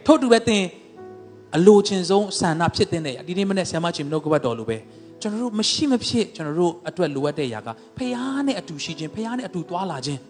[0.06, 0.64] ထို့တူပဲသင်
[1.56, 4.78] အလိုချင်ဆုံးဆန္ဒဖြစ်တဲ့နေရဒီနေ့မနေ့ဆရာမချင်းမနှုတ်ကပတ်တော်လိုပဲ
[5.20, 10.20] ကျွန်တော်တို့မရှိမဖြစ်ကျွန်တော်တို့အတွက်လိုအပ်တဲ့အရာကဖះနဲ့အတူရှိခြင်းဖះနဲ့အတူသွားလာခြင်း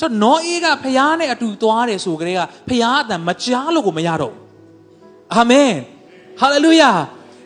[0.00, 4.34] ဆိုတော့နောအေးကဖះနဲ့အတူသွားတယ်ဆိုကြတဲ့ကဖះအတန်မကြားလို့ကိုမရတော့
[5.34, 5.72] အာမင်
[6.40, 6.90] ဟာလေလုယာ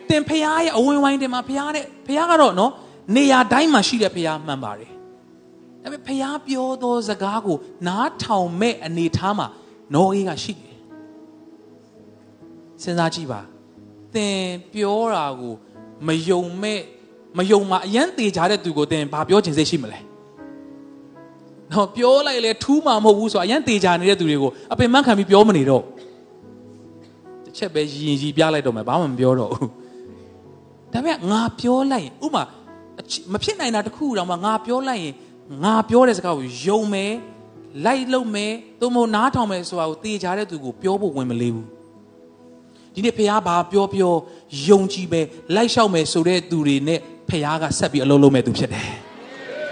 [0.09, 2.71] သင်ဖះရဲ့အဝင်ဝိုင်းတင်မှာဖះနဲ့ဖះကတော့နော်
[3.15, 4.91] နေရာတိုင်းမှာရှိတဲ့ဖះမှန်ပါတယ်
[5.83, 9.47] ဒါပေမဲ့ဖះပြောသောစကားကိုနားထောင်မဲ့အနေထားမှာ
[9.93, 10.66] နောအေးကရှိတယ်
[12.83, 13.41] စဉ်းစားကြည့်ပါ
[14.13, 14.41] သင်
[14.73, 15.53] ပြောတာကို
[16.07, 16.81] မယုံမဲ့
[17.37, 19.99] မယုံမှာအရန်သေးကြတဲ့သူကိုသင်ဘာပြောချင်စိတ်ရှိမလဲ
[21.71, 25.83] နော်ပြောလိုက်လေထူးမှာမဟုတ်ဘူးဆိုအရန်သေးကြနေတဲ့သူတွေကိုအပင်မခံပြီးပြောမနေတော့
[27.43, 29.69] တစ်ချက်ပဲရင်ကြီးပြလိုက်တော့မယ်ဘာမှမပြောတော့ဘူး
[30.93, 32.43] ဒါပေမဲ့ငါပြောလိုက်ရင်ဥမာ
[33.33, 35.13] မဖြစ်နိုင်တာတခုတော့မှငါပြောလိုက်ရင်
[35.63, 37.13] ငါပြောတဲ့စကားကိုယုံမယ်
[37.85, 41.67] လိုက်လုံမယ်သို့မဟုတ်နားထောင်မယ်ဆိုတာကိုတေချာတဲ့သူကိုပြောဖို့ဝင်မလေးဘူး
[42.97, 44.13] ဒီနေ့ဖះဘာပြောပြော
[44.67, 45.21] ယုံကြည်ပဲ
[45.55, 48.87] လိုက်လျှောက်မယ်ဆိုတဲ့သူတွေနဲ့ဖះကဆက်ပြီးအလုံးလုံးမဲ့သူဖြစ်တယ်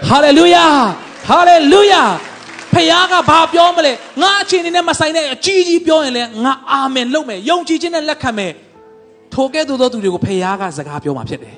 [0.08, 0.66] ဟာလေလုယာ
[1.28, 2.02] ဟာလေလုယာ
[2.72, 8.52] ဖဖခင်ကဘာပြောမလဲငါအခြေအနေနဲ့မဆိုင်တဲ့အကြီးကြီးပြောရင်လည်းငါအာမင်လုပ်မယ်ယုံကြည်ခြင်းနဲ့လက်ခံမယ်
[9.34, 11.56] ထိုကဲ့သို့သောသူတွေကိုဖခင်ကစကားပြောမှာဖြစ်တယ်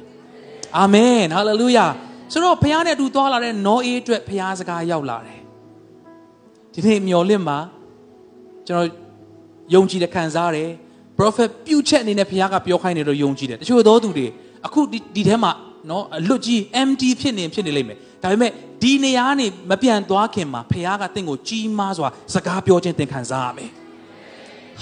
[0.79, 1.87] အာမင်ဟာလေလုယာ
[2.33, 5.41] ဆိုတော့ဖခင်နဲ့အတူသွားလာတဲ့နောအေးအတွက်ဖခင်စကားရောက်လာတယ်
[6.73, 7.59] ဒီနေ့မျော်လင့်မှာ
[8.67, 8.89] ကျွန်တော်
[9.75, 10.71] ယုံကြည်တဲ့ခံစားရတယ်
[11.19, 14.27] prophet ပြုချက်အနေနဲ့ဖခင်ကပြောခိုင်းတယ်လို့ယုံကြည်တယ်တချို့သောသူတွေ
[14.67, 15.53] အခုဒီဒီထဲမှာ
[15.91, 18.51] နော်အလွတ်ကြီး empty ဖြစ်နေဖြစ်နေလိမ့်မယ်ဒါပေမဲ့
[18.83, 23.71] ဒီနေရာကနေမပြန်သွားခင်မှာဖခင်ကတင့်ကိုကြီးမားစွာစကားပြောခြင်းသင်ခံစားရမယ်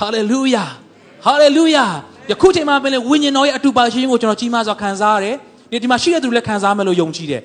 [0.00, 0.68] hallelujah
[1.26, 1.90] hallelujah
[2.30, 5.36] ယခုချိန်မှာပဲလေဝိညာဉ်တော်ရဲ့အတူပါရှင်ကိုကျွန်တော်ကြီးမားစွာခံစားရတယ်
[5.70, 7.42] ဒီဒီမှာရှိတဲ့သူလည်းခံစားမယ်လို့ယုံကြည်တယ်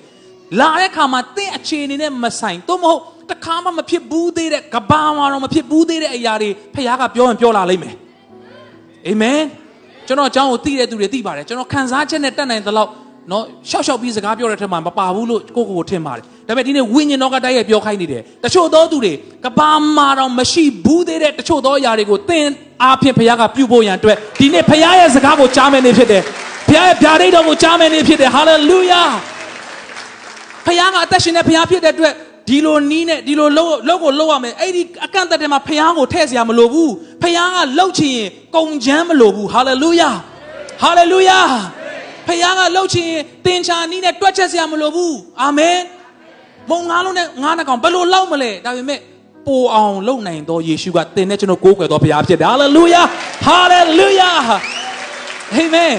[0.60, 3.00] လာတဲ့ခါမှာတင့်အခြေအနေနဲ့မဆိုင်သို့မဟုတ်
[3.32, 7.96] တခါမှမဖြစ်ဘူးသေးတဲ့ကဘာမှာတော့မဖြစ်ဘူးသေးတဲ့အရာတွေဖခင်ကပြောရင်ပြောလာလိမ့်မယ်
[9.08, 9.40] အာမင်
[10.08, 12.90] ကျွန်တော်အကြောင်းကိုသိတဲ့သူတွေသိပါတယ်ကျွန်တော်ခံစားချက်နဲ့တတ်နိုင်သလောက်
[13.32, 19.14] နော်ရှောက်ရှောက်ပြီးစကားပြောတဲ့ထက်မှာမပါဘူးလို့ကိုကိုကိုထင်ပါတယ်ဒါပေမဲ့ဒီနေ့ဝိညာဉ်တော်ကတိုက်ရိုက်ပြောခိုင်းနေတယ်တချို့သောသူတွေ
[19.46, 22.46] ကဘာမှတော့မရှိဘူးသေးတဲ့တချို့သောအရာတွေကိုသင်
[22.84, 26.24] အားဖြင့်ဘုရားကပြုဖို့ရန်အတွက်ဒီနေ့ဘုရားရဲ့စကားကိုကြားမယ်နေဖြစ်တယ်
[26.68, 29.04] ဘုရားရဲ့ဗျာဒိတ်တော်ကိုကြားမယ်နေဖြစ်တယ်ဟာလေလုယာ
[30.66, 32.14] ဘုရားကအသက်ရှင်တဲ့ဘုရားဖြစ်တဲ့အတွက်
[32.48, 40.10] ဒီလိုနီးနဲ့ဒီလိုလှုပ်လှုပ်ကိုလှုပ်ရမယ်အဲ့ဒီအကန့်အသတ်ထဲမှာဖခင်ကိုထည့်စရာမလိုဘူးဖခင်ကလှုပ်ချင်ရင်ကုန်ချမ်းမလိုဘူးဟာလေလုယာ
[40.82, 41.40] ဟာလေလုယာ
[42.28, 45.78] ဖခင်ကလှုပ်ချင်ရင်သင်ချာနီးနဲ့တွက်ချက်စရာမလိုဘူးအာမင်
[46.70, 49.00] မုံငါးလုံးနဲ့ငါးနှကောင်ဘယ်လိုလောက်မလဲဒါပေမဲ့
[49.48, 53.02] ပိုအောင်လုပ်နိုင်သောယေရှုကသင်နဲ့ကျွန်တော်ကိုးကွယ်သောဘုရားဖြစ်တယ်ဟာလေလုယာ
[53.46, 54.30] ဟာလေလုယာ
[55.56, 55.94] အာမင်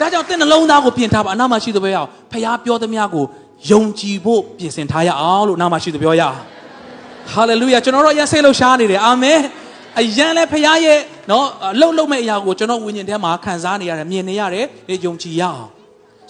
[0.00, 3.24] ဒါကြောင့်သင်နှလုံးသားကိုပြင်ထားပါအနာမရှိသဘဲအောင်ဖခင်ပြောသမျှကို
[3.68, 6.36] ယုံကြည်ဖို့ပြင်ဆင်ထားရအောင်လို့နာမရှိသူပြောရအောင်
[7.32, 9.38] ဟာလေလုယာကျွန်တော်တို့ရဆိတ်လို့ရှားနေတယ်အာမင်
[9.98, 10.98] အယံလဲဖခင်ရဲ့
[11.30, 11.46] နော်
[11.80, 14.66] လှုပ်လှုပ်မဲ့အရာကိုကျွန်တော်ဝိညာဉ်ထဲမှာခံစားနေရတယ်မြင်နေရတယ်
[15.04, 15.70] ယုံကြည်ရအောင်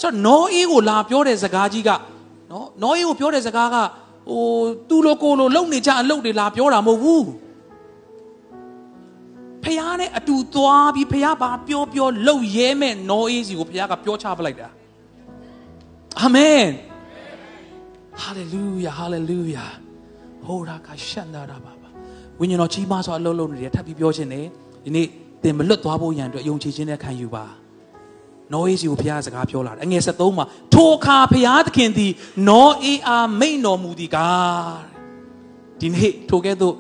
[0.01, 1.91] ဆိုတော့နောအေးကိုလာပြောတဲ့စကားကြီးက
[2.51, 3.77] နော်နောအေးကိုပြောတဲ့စကားက
[4.29, 4.45] ဟို
[4.89, 7.27] သူ့လိုကိုလိုလုံနေကြအလုပ်တွေလာပြောတာမဟုတ်ဘူး
[9.65, 14.69] ဖះနဲ့အတူသွားပြီးဖះဘာပြောပြောလှုပ်ရဲမဲ့နောအေးစီကိုဖះကပြောချပလိုက်တာ
[16.21, 16.65] အာမင်
[18.23, 19.67] ဟာလေလုယာဟာလေလုယာ
[20.47, 21.89] ဟိုရာကရှန်နာတာပါပါ
[22.41, 24.45] ဝိညာဉ်တော်ကြီးမားစွာအလုံးလုံးနေတယ်ထပ်ပြီးပြောခြင်းနဲ့
[24.85, 25.07] ဒီနေ့
[25.43, 27.45] သင်မလွတ်သွားဖို့ရန်အတွက်ယုံကြည်ခြင်းနဲ့ခံယူပါ
[28.53, 32.13] နောအေးစီကိုဘုရားစကားပြောလာတယ်အငယ်73မှာထိုအခါဘုရားသခင်သည်
[32.49, 34.79] နောအေးအားမိန်တော်မူသည်ကား
[35.81, 36.75] ဒီနေ့ထိုကဲ့သို့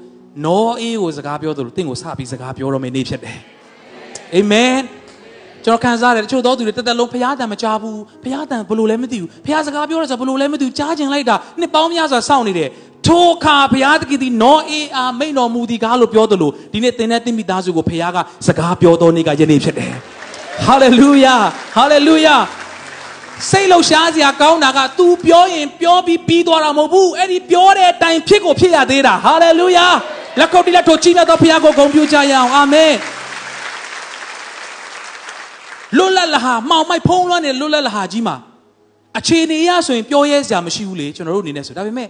[0.46, 3.38] နောအေးကိုစကားပြောသလိုသင်ကိုစပြီးစကားပြောတော့မယ့်နေ့ဖြစ်တယ်
[4.34, 4.74] အာမင်
[5.64, 12.68] ကျွန်တော်ခံစားရတယ်တချို့သောသူတွေတက်တက်လုံးဖရားတန်မကြားဘူးဖရားတန်ဘလို့လဲမသိဘူးဖရားစကားပြောရဆိုဘလို့လဲမသိဘူးကြားကျင်လိုက်တာနှစ်ပေါင်းများစွာစောင့်နေတယ်
[13.06, 19.92] ထိုအခါဖရားတကယ်ဒီနောအေအာမိန်တော်မူသည်ကားလို့ပြောသလိုဒီနေ့သင်တဲ့သင်မိသားစုကိုဖရားကစကားပြောတော်နေ့ကယနေ့ဖြစ်တယ်
[20.66, 21.36] ဟာလေလုယာ
[21.76, 22.36] ဟာလေလုယာ
[23.50, 29.86] စိတ်လှရှားစရာကောင်းတာက तू ပြောရင်ပြောပြီးပြီးသွားတာမဟုတ်ဘူးအဲ့ဒီပြောတဲ့အတိုင်းဖြစ်ကိုဖြစ်ရသေးတာဟာလေလုယာ
[30.38, 32.92] လက်ကုပ်တိလက်ထိုကြီးမြတ်သောဖရားကိုဂုဏ်ပြုကြရအောင်အာမင်
[35.98, 38.36] လွတ်လပ်လာဟာမှောင်မိုက်ဖုံးလွှမ်းနေလွတ်လပ်လာဟာကြီးမှာ
[39.18, 42.08] အခြေအနေရဆိုရင်ပြောရဲစရာမရှိဘူးလေကျွန်တော်တို့အနေနဲ့ဆိုဒါပေမဲ့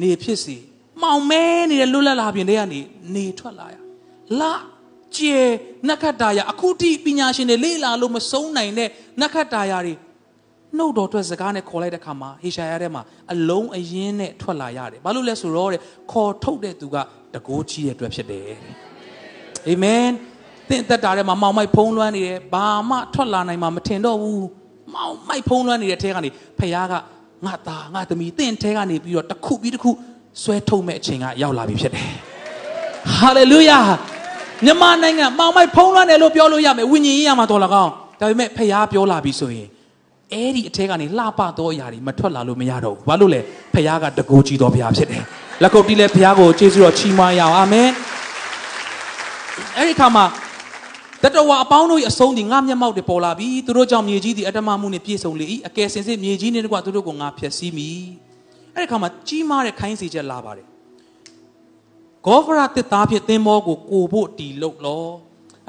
[0.00, 0.56] နေဖြစ်စီ
[1.02, 2.80] မှောင်မဲနေတဲ့လွတ်လပ်လာပြင်တွေကနေ
[3.14, 3.74] နေထွက်လာရ
[4.40, 4.52] လာ
[5.16, 5.36] ကျေ
[5.88, 8.88] နက္ခတ္တာယအခုတိပညာရှင်တွေလေ့လာလို့မဆုံးနိုင်တဲ့
[9.20, 9.94] နက္ခတ္တာယတွေ
[10.76, 15.80] နှုတ်တော်အတွက်စကားနဲ့ခေါ်လိုက်တဲ့ခါမှာဟေရှာယထဲမှာအလုံးအရင်းနဲ့ထွက်လာရတယ်ဘာလို့လဲဆိုတော့တဲ့
[16.12, 16.96] ခေါ်ထုတ်တဲ့သူက
[17.34, 18.48] တကိုးကြီးရဲ့အတွက်ဖြစ်တယ်
[19.68, 20.06] အာမင်
[20.68, 24.46] သင်သက်တာထဲမှာမောင်မိုက်ဖုံးလွှမ်းနေတယ်ဘာမှထွက်လာနိုင်မှာမထင်တော့ဘူး
[24.94, 26.94] မောင်မိုက်ဖုံးလွှမ်းနေတဲ့ထဲကနေဖခင်က
[27.46, 29.90] ငါသားငါသမီးသင်ထဲကနေပြီးတော့တစ်ခုပြီးတစ်ခု
[30.42, 32.10] ဆွဲထုတ်မဲ့အချိန်ကရောက်လာပြီဖြစ်တယ်
[33.18, 33.78] ဟာလေလုယာ
[34.64, 39.68] မြန်မာနိုင်ငံမောင်မိုက်ဖုံးလွှမ်းတယ်လို့ပြောလို့ရမယ်ဝိညာဉ်ရေးရမှာတော်လကောင်းဒါပေမဲ့ဖခင်ပြောလာပြီဆိုရင်
[40.32, 43.40] အဲ့ဒီအထဲကနေလှပသောအရာတွေမထွက်လာလို့မရတော့ဘူးဘာလို့လဲ
[43.74, 45.22] ဖခင်ကတကူကြီးတော်ဘုရားဖြစ်တယ်
[45.62, 47.88] လက်ကုပ်တီးလဲဖခင်ကိုကျေးဇူးတော်ချီးမွမ်းရအောင်အာမင်
[49.76, 50.24] အဲ့ဒီခါမှာ
[51.24, 57.90] တတဝါအပေါင်းတို့၏အဆုံးသည်ငါမျက်မှောက်တွေပေါ်လာပြီသူတို့ကြောင့်မြေကြီးသည်အတ္တမမှုနှင့်ပြည့်စုံလေ၏အကယ်စင်စစ်မြေကြီးနှင့်တကွသူတို့ကိုငါဖျက်ဆီးမိ
[58.74, 60.66] အဲ့ဒီခါမှာကြီးမားတဲ့ခိုင်းစေချက်လာပါတယ်
[62.26, 65.06] ဂေါဖရာတစ်သားဖြစ်သင်္ဘောကိုကိုဖို့တီလုတ်လော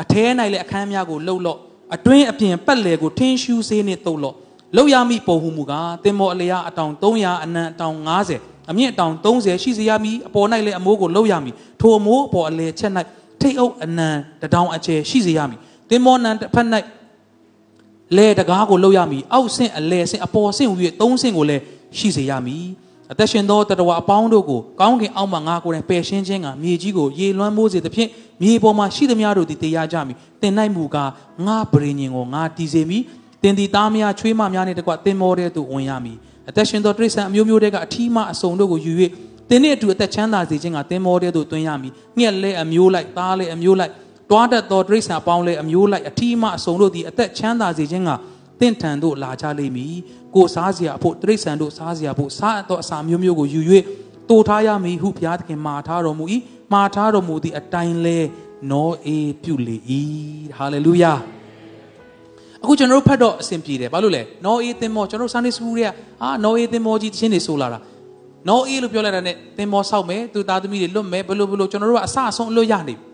[0.02, 1.60] အထဲ၌လည်းအခန်းများကိုလှုပ်လော့
[1.96, 4.36] အတွင်းအပြင်ပတ်လည်ကိုထင်းရှူးဆေးနှင့်တုပ်လော့
[4.76, 7.98] လောက်ရမိပုံဟုမူကားသင်္ဘောအလျားအတောင်300အနံအတောင်
[8.34, 12.92] 90အမြင့်အတောင်30ရှိစေရမည်အပေါ်၌လည်းအမိုးကိုလှုပ်ရမည်ထိုအမိုးအပေါ်အလယ်ချက်၌
[13.46, 14.10] ထိတ်အုပ်အနံ
[14.42, 16.68] တထောင်အကျယ်ရှိစေရမည်သင်္ဘောနံတစ်ဖက်၌
[18.18, 21.64] လဲတကားကိုလှုပ်ရမည်အောက်ဆင့်အလဲဆင့်အပေါ်ဆင့်ဟူ၍သုံးဆင့်ကိုလည်း
[21.98, 22.68] ရှိစေရမည်
[23.12, 28.10] အသက်ရှင်သောတတဝအပေါင်းတို့ကိုကောင်းကင်အောက်မှငါကိုယ်တိုင်ပယ်ရှင်းခြင်းကမြေကြီးကိုရေလွှမ်းမိုးစေသဖြင့်
[28.42, 31.12] မြေပေါ်မှာရှိသမျှတို့သည်တရားကြမည်တင်၌မူကား
[31.48, 33.04] ငါပရိညင်ကိုငါတည်စေမည်
[33.44, 36.18] တင်သည်သားများချွေးမများနှင့်တကွတင်မောတဲ့သူဝင်ရမည်
[36.50, 38.94] အသက်ရှင်သောတိရစ္ဆာန်အမျိုးမျိုးတွေကအထီးမှအစုံတို့ကိုယူ၍
[39.50, 43.94] သင်နဲ့အတူအသက်ချမ်းသာစေခြင်းကသင်မောတဲ့သို့တွင်ရမည်ငှက်လဲအမျိုးလိုက်သားလဲအမျိုးလိုက်
[44.32, 48.12] တွားတတ်သောတိရစ္ဆာန်ပေါင်းလဲအမျိုးလိုက်အထီးမှအစုံတို့သည်အသက်ချမ်းသာစေခြင်းက
[48.60, 49.96] သင်ထံသို့လာကြလိမ့်မည်
[50.36, 53.62] ကိုစားစရာအဖို့တိရစ္ဆာန်တို့စားစရာဖို့စားသောအစာမျိုးမျိုးကိုယူ၍
[54.30, 56.26] တိုးထားရမည်ဟုဘုရားသခင်မှာထားတော်မူ၏
[56.74, 58.20] မှာထားတော်မူသည့်အတိုင်းလဲ
[58.72, 59.78] နောအေပြုလေ၏
[60.58, 61.14] ဟာလေလုယာ
[62.62, 65.90] အခုကျွန်တော်တို့ဖတ်တော့အဆင်ပြေတယ်ဘာလို့လဲနောအေသင်မောကျွန်တော်တို့ Sunday School တွေက
[66.24, 67.80] အာနောအေသင်မောကြီးတခြင်းတွေဆိုလာတာ
[68.48, 73.06] နောအေလို့ပြောလိုက်တာနဲ့သင်မောဆောက်မယ်သူသားသမီးတွေလွတ်မယ်ဘလို့ဘလို့ကျွန်တော်တို့ကအဆအဆုံးအလွတ်ရနေပြီ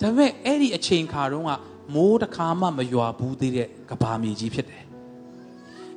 [0.00, 1.52] ဒါပေမဲ့အဲ့ဒီအချိန်ခါတုန်းက
[1.94, 4.82] မိုးတစ်ခါမှမရွာဘူးသေးတဲ့ကဘာမြေကြီးဖြစ်တယ်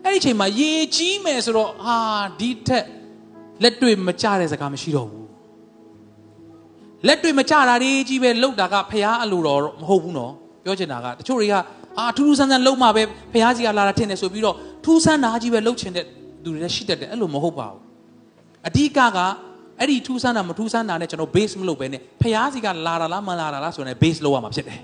[0.03, 1.97] အဲ့ဒီအချိန်မှာရေကြီးမယ်ဆိုတော့ဟာ
[2.39, 2.85] ဒီထက်
[3.63, 5.27] လက်တွေ့မကြတဲ့စကားမရှိတော့ဘူး
[7.07, 11.55] လက်တွေ့မကြတာတွေကြီးပဲလောက်တာကဖះအလိုတော်မဟုတ်ဘူးနော်ပြောချင်တာကတချို့တွေက
[11.99, 13.03] အာထူးထူးဆန်းဆန်းလုံမှပဲ
[13.33, 14.55] ဖះကြီးကလာတာထင်တယ်ဆိုပြီးတော့
[14.85, 16.05] ထူးဆန်းတာကြီးပဲလှုပ်ချင်တဲ့
[16.43, 17.88] သူတွေလည်းရှိတတ်တယ်အဲ့လိုမဟုတ်ပါဘူး
[18.67, 19.19] အဓိကက
[19.79, 24.79] အဲ့ဒီထူးဆန်းတာမထူးဆန်းတာနဲ့ကျွန်တော် base မလုပ်ဘဲနဲ့ဖះကြီးကလာတာလားမလာတာလားဆိုရင် base လုပ်ရမှာဖြစ်တယ်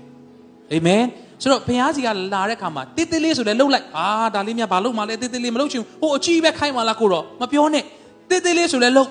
[0.72, 1.02] အာမင်
[1.42, 7.84] ဆိုတော့ဘုရားကြီးကလာတဲ့ခါမှာတိတိလေးဆိုလဲလှုပ်လိုက်အာဒါလေးမြတ်ဘာလှုပ်မှလဲတိတိလေးမလှုပ်ချင်ဟိုအကြီးပဲခိုင်းမှလားကိုတော့မပြောနဲ့
[8.30, 9.10] တိတိလေးဆိုလဲလှုပ်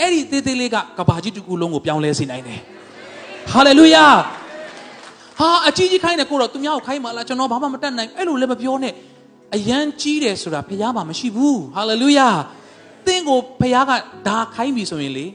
[0.00, 2.60] အဲ့ဒီတိတိလေးကကဘာကြီးတစ်ခုလုံးကိုပြောင်းလဲစေနိုင်တယ်
[3.52, 4.06] ဟာလေလုယာ
[5.38, 8.92] ဟာအကြီးကြီးခိုင်းတယ်ကိုတော့သူများကိုခိုင်းမှလားကျွန်တော်ဘာမှမတတ်နိုင်အဲ့လိုလည်းမပြောနဲ့
[9.54, 12.28] အယမ်းကြီးတယ်ဆိုတာဘုရားမှာမရှိဘူးဟာလေလုယာ
[13.06, 13.92] သင်ကိုဘုရားက
[14.28, 15.26] ဒါခိုင်းပြီဆိုရင်လေ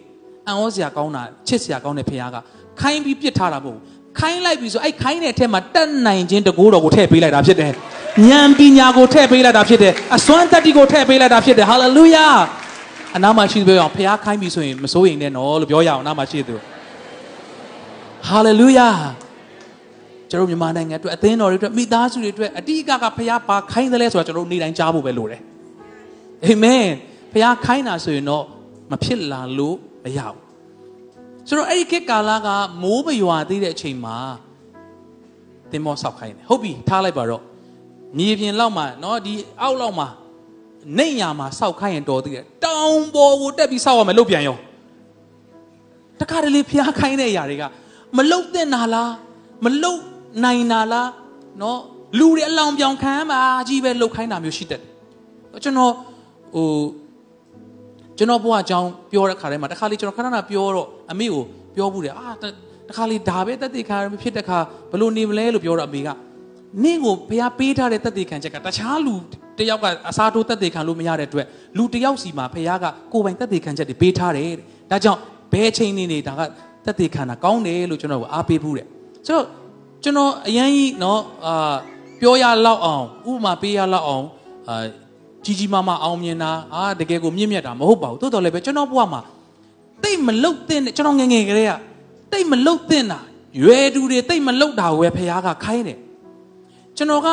[0.48, 2.38] အံ့ဩစရာကောင်းတာချစ်စရာကောင်းတဲ့ဘုရားက
[2.82, 3.82] ခိုင်းပြီးပြစ်ထားတာမဟုတ်ဘူး
[4.20, 7.72] ခိုင်းလိုက်ပြီဆိုအဲ့ခိုင်းတဲ့အထက်မှာတက်နိုင်ခြင်းတကိုးတော်ကိုထည့်ပေးလိုက်တာဖြစ်တယ်
[8.30, 12.28] ဉာဏ်ပညာကိုထည့်ပေးလိုက်တာဖြစ်တယ်အစွမ်းတတ္တိကိုထည့်ပေးလိုက်တာဖြစ်တယ်ဟာလေလုယာ
[13.16, 16.56] အနာမရှိပြောအောင်ဖះခိုင်းပြီဆိုရင်မစိုးရင်နဲ့နော်လို့ပြောရအောင်အနာမရှိသူ
[18.28, 18.90] ဟာလေလုယာ
[20.30, 25.42] ကျွန်တော်မြန်မာနိုင်ငံအတွက်အသင်းတော်တွေအတွက်မိသားစုတွေအတွက်အတိအကကဖះပါခိုင်းတယ်လဲဆိုတာကျွန်တော်နေတိုင်းကြားဖို့ပဲလိုတယ်
[26.46, 26.86] အာမင်
[27.37, 28.45] ဖះခိုင်းတာဆိုရင်တော့
[28.91, 30.39] မဖြစ်လာလို့မရဘူး
[31.49, 32.49] ဆိုတော့အဲ့ဒီခေတ်ကာလက
[32.83, 34.17] မိုးမရွာသေးတဲ့အချိန်မှာ
[35.71, 37.43] သင်္ဘောဆောက်ခိုင်းတယ်ဟုတ်ပြီထားလိုက်ပါတော့
[38.19, 40.09] မြေပြင်လောက်မှာเนาะဒီအောက်လောက်မှာ
[40.99, 44.57] နေညာမှာဆောက်ခိုင်းရင်တော်သေးတယ်တောင်ပေါ်ကိုတက်ပြီးဆောက်ရမယ်လို့ပြန်ရော
[46.21, 47.65] တခါတလေဖျားခိုင်းတဲ့အရာတွေက
[48.17, 49.13] မလုတ်တဲ့နာလား
[49.65, 50.01] မလုတ်
[50.45, 51.09] နိုင်နာလား
[51.59, 51.79] เนาะ
[52.19, 55.93] လူတွေအလောင်ပြောင်ခံမှာကြီးပဲလုတ်ခိုင်းတာမျိုးရှိတတ်တယ်ကျွန်တော်
[56.55, 56.69] ဟို
[58.19, 61.43] ကျွန်တော်ဘုရားအကြောင်းပြောတဲ့ခါထဲမှာတခါလေကျွန်တော်ခဏခဏပြောတော့အမေကို
[61.77, 62.45] ပြောဘူးတယ်အာတ
[62.97, 64.59] ခါလေဒါပဲတက်တေခံဖြစ်တဲ့ခါ
[64.93, 66.09] ဘလို့နေမလဲလို့ပြောတော့အမေက
[66.85, 69.15] နင့်ကိုဘုရားပေးထားတဲ့တက်တေခံချက်ကတခြားလူ
[69.59, 74.51] တယောက်ကအစားထိုးတက်တေခံလို့မရတဲ့အတွက်လူတယောက်စီမှာဘုရားကကိုယ်ပိုင်တက်တေခံချက်တွေပေးထားတယ်
[74.91, 75.21] ဒါကြောင့်
[75.53, 76.41] ဘယ်ချိန်နေနေဒါက
[76.87, 78.87] တက်တေခံတာကောင်းတယ်လို့ကျွန်တော်ကအားပေးဘူးတဲ့
[79.27, 79.47] ဆိုတော့
[80.05, 81.75] ကျွန်တော်အရင်ကြီးเนาะအာ
[82.21, 84.25] ပြောရလောက်အောင်ဥပမာပေးရလောက်အောင်
[84.69, 84.85] အာ
[85.48, 89.22] ကြီးကြီးမားမားအောင်မြင်တာအာတကယ်ကိုမြင့်မြတ်တာမဟုတ်ပါဘူးတိုးတော်လည်းပဲကျွန်တော်ဘဝမှာ
[90.04, 91.72] တိတ်မလုတ်တဲ့ကျွန်တော်ငငယ်ကလေးက
[92.32, 93.20] တိတ်မလုတ်တဲ့တာ
[93.62, 95.98] ရွယ်သူတွေတိတ်မလုတ်တာကိုပဲဖခင်ကခိုင်းတယ်
[96.98, 97.28] ကျွန်တော်က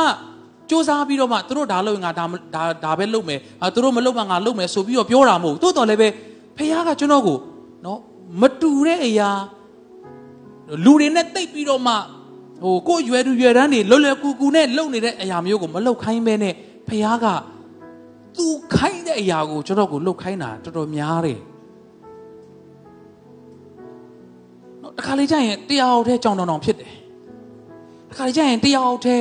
[0.71, 2.25] စူးစမ်းပြီးတော့မှသူတို့ဒါလုပ်ငါဒါ
[2.55, 6.09] ဒါဒါပဲလုပ်မယ်အာသူတို့မလုပ်မှငါလုပ်မယ်ဆိုပြီးတော့ပြောတာမဟုတ်တိုးတော်လည်းပဲ
[6.57, 7.39] ဖခင်ကကျွန်တော်ကို
[7.85, 7.99] နော်
[8.41, 9.31] မတူတဲ့အရာ
[10.85, 11.95] လူတွေနဲ့တိတ်ပြီးတော့မှ
[12.63, 16.55] ဟိုကိုရွယ်သူရွယ်တန်းတွေလွယ်လွယ်ကူကူနဲ့လုပ်နေတဲ့အရာမျိုးကိုမလုပ်ခိုင်းပဲနဲ့
[16.89, 17.27] ဖခင်က
[18.37, 21.39] သူခိုင်းတဲ့အရာကိုကျွန်တော်ကိုလှုပ်ခိုင်းတာတော်တော်များတယ်
[24.83, 26.93] နော်တခါလေကျရင်တရားအောင်ထဲကြောင်တောင်တောင်ဖြစ်တယ်
[28.11, 29.17] တခါလေကျရင်တရားအောင်ထဲ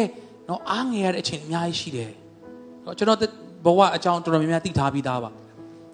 [0.49, 2.11] နော်အားငယ်ရတဲ့အချိန်အများကြီးရှိတယ်
[2.85, 3.19] နော်ကျွန်တော်
[3.65, 5.29] ဘဝအကြောင်းတော်တော်များများသိထားပြီးသားပါ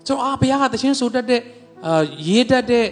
[0.07, 1.41] ကျွန်တော်အာဘုရားကတခြင်းဆိုတတ်တဲ့
[1.85, 2.85] အာရေးတတ်တဲ့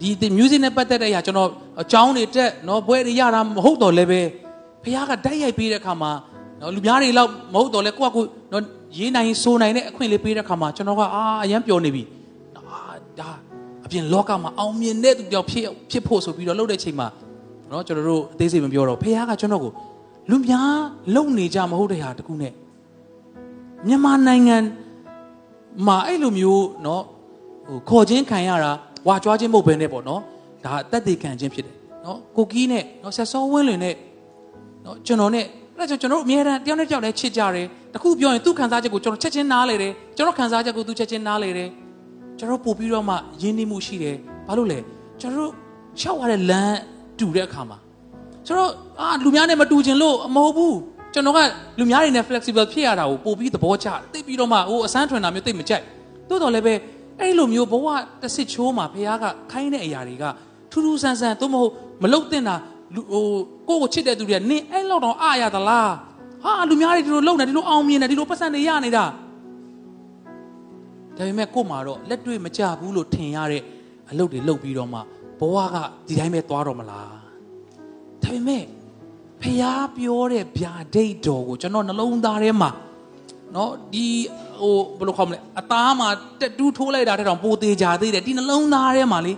[0.00, 1.50] ဒီ music နဲ့ပတ်သက်တဲ့အရာကျွန်တော်
[1.82, 4.20] အကြောင်းတွေတက်နော်ဘွဲတွေရတာမဟုတ်တော့လည်းပဲ
[4.82, 6.12] ဘုရားကတိုက်ရိုက်ပေးတဲ့အခါမှာ
[6.60, 8.62] နော်လူများတွေလောက်မဟုတ်တော့လဲကိုကကိုနော်
[8.96, 12.02] ရေးနိုင်ဆိုနိုင်တဲ့အခွင့်လေးပေးတဲ့ခါမှာကျွန်တော်ကအာအရန်ပျော်နေပြီ
[12.56, 12.62] အာ
[13.18, 13.30] ဒါ
[13.86, 17.08] အပြင်လောကမှာအောင်မြင်တဲ့သူတယောက်ဖြစ်ဖြစ်ဖို့ဆိုပြီးတော့လှုပ်တဲ့ချိန်မှာ
[17.70, 19.72] နော်ကျွန်တော်တို့အသေးစိတ်မပြောတော့ဖေကကျွန်တော်ကို
[20.30, 20.76] လူများ
[21.14, 22.52] လုံနေကြမဟုတ်တဲ့ဟာတခုနဲ့
[23.86, 24.56] မြန်မာနိုင်ငံ
[25.86, 27.02] မှာအဲ့လိုမျိုးနော်
[27.68, 28.72] ဟိုခေါ်ချင်းခံရတာ
[29.06, 30.20] ဝါကြွားခြင်းမဟုတ်ဘဲနဲ့ပေါ့နော်
[30.64, 31.74] ဒါအသက်သေခံခြင်းဖြစ်တယ်
[32.04, 33.94] နော်ကိုကီးနဲ့နော်ဆက်စောဝင်းလွင်နဲ့
[34.84, 35.44] နော်ကျွန်တော်နဲ့
[35.76, 41.68] အဲ့ဒါကြောင့်ကျွန်တော်တို့အများအားတယောက်နဲ့တယောက်လည်းချစ်ကြတယ်တ ခုပြောရင်သူ့ခံစားချက်ကိုကျွန်တော်ချက်ချင်းနားလေတယ်ကျွန်တော်ခံစားချက်ကိုသူချက်ချင်းနားလေတယ်
[42.38, 44.78] ကျွန်တော်ပို့ပြီးတော့မှယဉ်နေမှုရှိတယ်ဘာလို့လဲ
[45.20, 45.52] ကျွန်တော်တို့
[46.00, 46.78] ရှောက်ရတဲ့လမ်း
[47.18, 47.78] တူတဲ့အခါမှာ
[48.46, 50.76] ကျွန်တော်အာလူများနဲ့မတူချင်လို့မဟုတ်ဘူး
[51.14, 51.38] ကျွန်တော်က
[51.78, 55.84] လူများတွေနဲ့ flexible ဖြစ်ရတာကိုပို့ပြီးသဘောကျသိပြီးတော့မှဟိုအစမ်းထွင်တာမျိုးသိမကြိုက်
[56.28, 56.74] တိုးတော်လည်းပဲ
[57.20, 57.86] အဲ့လိုမျိုးဘဝ
[58.22, 60.24] တစ်စစ်ချိုးမှာဘုရားကခိုင်းတဲ့အရာတွေက
[60.70, 62.54] ထူးထူးဆန်းဆန်းသို့မဟုတ်မလုတ်တင်တာ
[62.94, 63.24] လူဟို
[63.68, 65.90] ကိုယ့်ကိုချစ်တဲ့သူတွေကနင်အဲ့လောက်တော့အရသလား
[66.43, 69.05] ဟာလူများတွေဒီလိုလုံနေဒီလိုအောင်မြင်နေဒီလိုပတ်စံတွေရနေတာ
[71.15, 73.61] တ ဒါပေမဲ့ကို့မှာတော့လက်တွေ့မကြဘူးလို့ထင်ရတဲ့
[74.11, 74.99] အလုပ်တွေလုပ်ပြီးတော့မှ
[75.39, 75.75] ဘဝက
[76.07, 77.07] ဒီတိုင်းပဲသွားတော့မလား
[78.23, 78.63] ဒါပေမဲ့
[79.41, 79.63] ဖះ
[79.97, 82.69] ပြောတဲ့ဗျာဒိတ်တော်ကိုကျွန်တော်နှလုံးသားထဲမှာ
[83.53, 84.05] เนาะဒီ
[84.59, 86.07] ဟိုဘယ်လိုခေါ်မလဲအသားမှာ
[86.41, 89.33] တက်တူးထိုးလိုက်တာတဲ့တော့ပိုသေးကြသေးတယ်ဒီနှလုံးသားထဲမှာလေ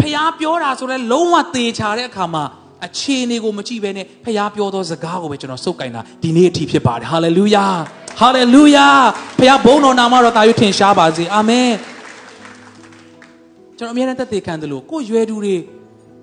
[0.00, 2.44] ဖះပြောတာဆိုတော့လုံးဝသေချာတဲ့အခါမှာ
[2.86, 7.66] အခြေအနေကိုမကြည့်ဘဲနဲ့ဖះပြောသောစကားကိုပဲကျွန်တော်စုပ်ကင်တာဒီနေ့အထိဖြစ်ပါတယ်ဟာလေလုယာ
[8.20, 8.86] ဟာလေလုယာ
[9.38, 11.70] ဖះဘုန်းတော်နာမတော်တာရွထင်ရှားပါစေအာမင်
[13.78, 15.56] ကျွန်တော်အမြဲတမ်းသက်သေခံတယ်လို့ကိုယ်ရွယ်သူတွေ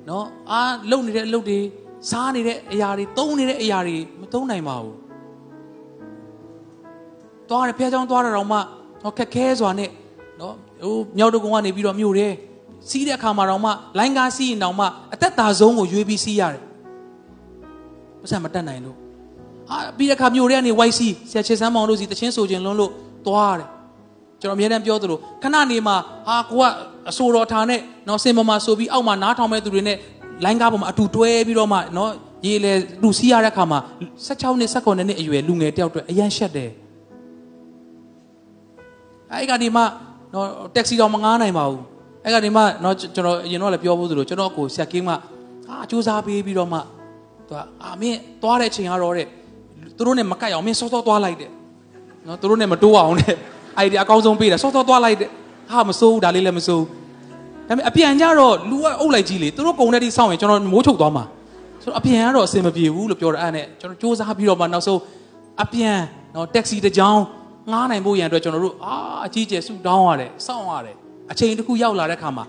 [0.09, 1.59] နော်အာလုံနေတဲ့အလုပ်တွေ
[2.09, 4.95] စားနေတဲ့အရာတွေသုံးနေတဲ့အရာတွေမသုံးနိုင်ပါဘူး
[7.49, 8.57] သွားတယ်ဖះเจ้าသွားတာတော့မှ
[9.01, 9.89] တော့ခက်ခဲစွာနဲ့
[10.39, 12.33] နော်ဟိုမြောက်တကုံကနေပြီးတော့မြို့တယ်
[12.88, 16.62] စီးတဲ့အခါမှာတော့မှလိုင်းကားစီးရင်တော့မှအသက်တာဆုံးကိုရွေးပြီးစီးရတယ်
[18.22, 18.96] မဆန်မတက်နိုင်လို့
[19.68, 22.92] ဟာပြီးတဲ့အခါမြို့ထဲကနေ YC ဆရာချေစမ်းမောင်တို့စီတချင်းဆိုခြင်းလွန်းလို့
[23.26, 23.68] သွားတယ်
[24.40, 26.64] ကျွန်တော်အများတန်းပြောသလိုခဏနေမှာဟာကိုက
[27.10, 29.96] အဆိုတော်ထားနဲ့နော်စင်ပေါ်မှာဆိုပြီးအောက်မှာနားထောင်မဲ့သူတွေနဲ့
[30.44, 32.10] လိုင်းကားပေါ်မှာအတူတွဲပြီးတော့မှနော်
[32.46, 33.78] ရေလေလူစီးရတဲ့အခါမှာ
[34.26, 36.70] 16နှစ်19နှစ်အရွယ်လူငယ်တယောက်အတွက်အရန်ရှက်တယ်
[39.32, 39.82] အဲ့ကနေမှ
[40.34, 41.82] နော်တက်ဆီတော့မငားနိုင်ပါဘူး
[42.24, 45.14] အဲ့ကနေမှနော်ကျွန်တော်အရင်တော့လည်းပြောဖို့သလိုကျွန်တော်ကိုဆက်ကင်းမှ
[45.68, 46.78] အာစူးစမ်းပေးပြီးတော့မှ
[47.48, 49.26] သူကအာမင်းသွားတဲ့အချိန်ကတော့တဲ့
[49.96, 51.50] သူတို့နဲ့မကတ်အောင်မင်းစောစောသွားလိုက်တဲ့
[52.26, 53.34] နော်သူတို့နဲ့မတိုးအောင်တဲ့
[53.78, 55.28] အဲ့ဒီအကောင်းဆုံးပေးတယ်စောစောသွားလိုက်တဲ့
[55.70, 56.84] ဟာမစိုးဘူးဒါလေးလည်းမစိုး
[57.68, 61.24] ဒါပေမဲ့အပြန်ကြတော့လူကအုပ်လိုက်ကြီးလေသူတို့ကုံတဲ့ဒီစောင့်ရင်ကျွန်တော်မိုးချုပ်သွားမှာ
[61.82, 65.00] ဆိုတော့အပြန်ကတော့အဆင်မပြေဘူးလို့ပြောတယ်အဲ့နဲ့ကျွန်တော်စူးစမ်းပြီးတော့မှနောက်ဆုံး
[65.62, 65.96] အပြန်
[66.34, 67.22] နော်တက္ကစီတစ်ကြောင်း
[67.72, 68.94] ငားနိုင်ဖို့ရန်အတွက်ကျွန်တော်တို့အာ
[69.26, 70.96] အကြီးကျယ်ဆူတောင်းရတယ်စောင့်ရတယ်
[71.32, 72.44] အချိန်တစ်ခုရောက်လာတဲ့ခါမှာ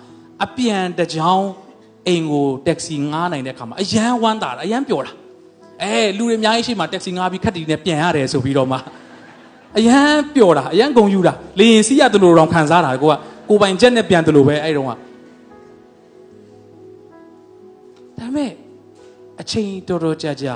[0.45, 1.49] အပြန်တစ်ကြောင်း
[2.07, 5.11] အိမ်ကိုတက္ကစီငားနိုင်တဲ့ခါမှာအရန်ဝမ်းသာတာအရန်ပျော်တာ
[5.81, 8.77] အဲလူတွေအများကြီးရှိမှတက္ကစီငားပြီးခက်တီနဲ့ပြန်ရတယ်ဆိုပြီးတော့မှ
[9.77, 13.13] အရန်ပျော်တာအရန်ဂုံယူတာလေရင်စီးရတယ်လို့တော့ခံစားတာကိုက
[13.49, 14.95] ကိုပိုင်ချက်နဲ့ပြန်တယ်လို့ပဲအဲ့တုန်းကဒါ
[18.19, 18.51] ပေမဲ့
[19.41, 20.55] အချိန်တော်တော်ကြာကြာ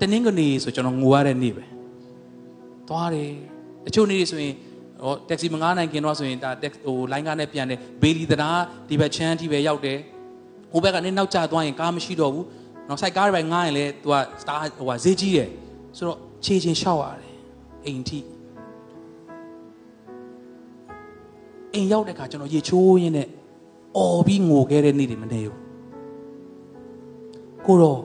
[0.00, 1.64] တနင်္ဂနွေဆိုကျွန်တော်ငိုရတဲ့နေ့ပဲ
[2.88, 3.30] သွားတယ်
[3.84, 4.54] တချို့နေ့တွေဆိုရင်
[5.02, 8.50] ဟောတက္ကစီမငားနိုင်ခင်တော့ဆိုရင်ဒါတက်ဟိုလိုင်းကားနဲ့ပြန်တယ်ဘေလီတရာ
[8.88, 9.98] ဒီဘက်ချမ်းအထိပဲရောက်တယ်
[10.72, 12.46] ဟိုဘက်ကနေနောက်ကျသွားရင်ကားမရှိတော့ဘူး
[12.88, 15.48] နော်စိုက်ကားတွေပဲငားရင်လေသူကစတာဟိုကဈေးကြီးတယ်
[15.96, 17.36] ဆိုတော့ခြေချင်းလျှောက်ရတယ်
[17.84, 18.18] အိမ်ထိ
[21.74, 23.28] အိမ်ရောက်တဲ့ခါကျွန်တော်ရေချိုးရင်းနဲ့
[23.96, 25.58] အော်ပြီးငိုခဲ့တဲ့နေ့တွေမနေဘူး
[27.66, 28.00] ကိုတော့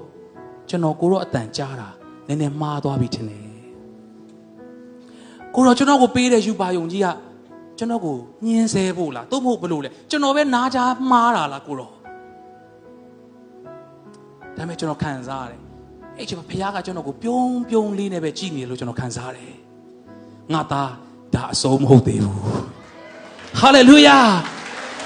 [0.69, 1.89] ကျွန်တော်ကိုတော့အတန်ကြားတာ
[2.27, 3.42] နည်းနည်းမှားသွားပြီထင်တယ်
[5.55, 7.07] ကိုတော့ကျွန်တော်ကိုပေးတဲ့ယူပါယုံကြီးက
[7.77, 11.93] ကျွန်တော်ကိုညှင်းဆဲဖို့လားသို့မဟုတ်ဘလို့လဲကျွန်တော်ပဲနားကြားမှားတာလားကိုတော့ဒါ
[14.57, 15.59] ပေမဲ့ကျွန်တော်ခံစားရတယ်
[16.17, 19.53] အဲ့ချိန်မှာဖခင်ကကျွန်တော်ကိုပြုံးပြုံးလေးနဲ့ပဲကြည်နေလို့ကျွန်တော်ခံစားရတယ်
[20.53, 20.91] ငါသား
[21.35, 22.39] ဒါအဆုံးမဟုတ်သေးဘူး
[23.59, 24.17] ဟာလေလုယာ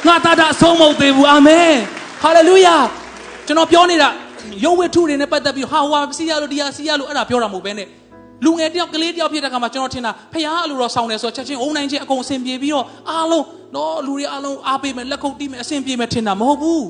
[0.07, 1.73] ငါသားဒါအဆုံးမဟုတ်သေးဘူးအာမင်
[2.23, 2.75] ဟာလေလုယာ
[3.47, 4.09] ကျွန်တော်ပြောနေတာ
[4.63, 7.87] ရုပ်ဝတ္ထုတွေနဲ့ပတ်သက်ပြီးဟာဟွာစီရလို့ဒီဟာစီရလို့အဲ့ဒါပြောတာမဟုတ်ဘဲနဲ့
[8.45, 13.45] လူငယ်တယောက်ကလေးတယောက်ဖြစ်တဲ့ခါမှာကျွန်တော်ထင်တာဖះအလိုတော်ဆောင်းတယ်ဆိုချက်ချင်းအုံနိုင်ချင်းအကုန်အဆင်ပြေပြီးတော့အားလုံး
[13.75, 16.85] နော်လူတွေအားလုံးအားပေးမယ်လက်ခုပ်တီးမယ်အဆင်ပြေမယ်ထင်တာမဟုတ်ဘူး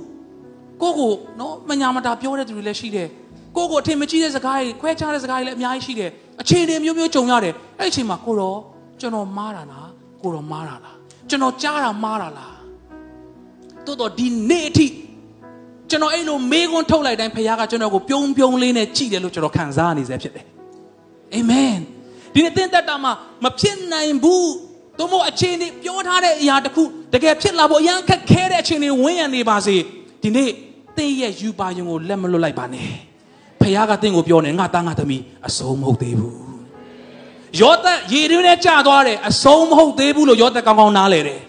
[0.82, 3.08] ကိုကိုနော်မညာမတာပြောတဲ့သူတွေလည်းရှိတယ်
[3.56, 6.10] ကိုကိုအထင်မကြီးတဲ့စကားတွေခွဲခြားတဲ့စကားတွေလည်းအများကြီးရှိတယ်
[6.42, 8.58] အခြေအနေမျိုးမျိုးကြုံရတယ်အဲ့ဒီအချိန်မှာကိုတော့
[9.02, 9.90] ကျွန်တော်မားတာလား
[10.22, 10.98] ကိုတော့မားတာလား
[11.30, 12.56] ကျွန်တော်ကြားတာမားတာလား
[13.86, 14.88] တိုးတော့ဒီနေ့အထိ
[15.90, 20.46] ကျွန်တော်အဲ့လိုမေးခွန်းထုတ်လိုက်တိုင်းဖခင်ကကျွန်တော်ကိုပြုံးပြုံးလေးနဲ့ကြည်တယ်လို့ကျွန်တော်ခံစားနေစေဖြစ်တယ်
[21.36, 21.78] အာမင်
[22.34, 23.12] ဒီနေ့သင်သက်တာမှာ
[23.44, 24.52] မဖြစ်နိုင်ဘူး
[25.00, 29.76] တို့မို့အခြေအနေပြောထားတဲ့အရာတခုတကယ်ဖြစ်လာဖို့အရန်ခက်ခဲတဲ့အခြေအနေဝန်းရံနေပါစေ
[30.24, 30.50] ဒီနေ့
[30.98, 32.90] သင်ရဲ့ယူပါယုံကိုလက်မလွတ်လိုက်ပါနဲ့
[33.62, 36.36] ဖခင်ကသင်ကိုပြောနေငါသားငါသမီးအဆုံးမဟုတ်သေးဘူး
[37.62, 41.42] ယောသက်ရေတွင်းနဲ့ကြာသွားတယ်အဆုံးမဟုတ်သေးဘူးလို့ယောသက်ကောင်းကောင်းနားလဲတယ်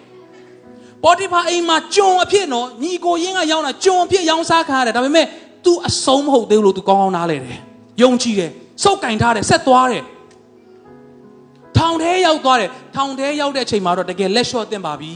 [1.04, 5.26] ပေါ်တိဖာအိမ်မှာကြုံအဖြစ်နော်ညီကိုရင်းကရောက်တာကြုံအဖြစ်ရောင်းစားခံရတယ်ဒါပေမဲ့
[5.64, 7.58] तू အဆုံးမဟုတ်သေးဘူးလို့ तू ကောင်းကောင်းနားလဲတယ်
[8.02, 8.50] ယုံကြည်တယ်
[8.82, 10.04] စုပ်ကင်ထားတယ်ဆက်သွားတယ်
[11.76, 15.14] ထောင်ထဲရောက်သွားတယ်ထောင်ထဲရောက်တဲ့အချိန်မှာတော့တကယ်လက်လျှော့တင်ပါပြီ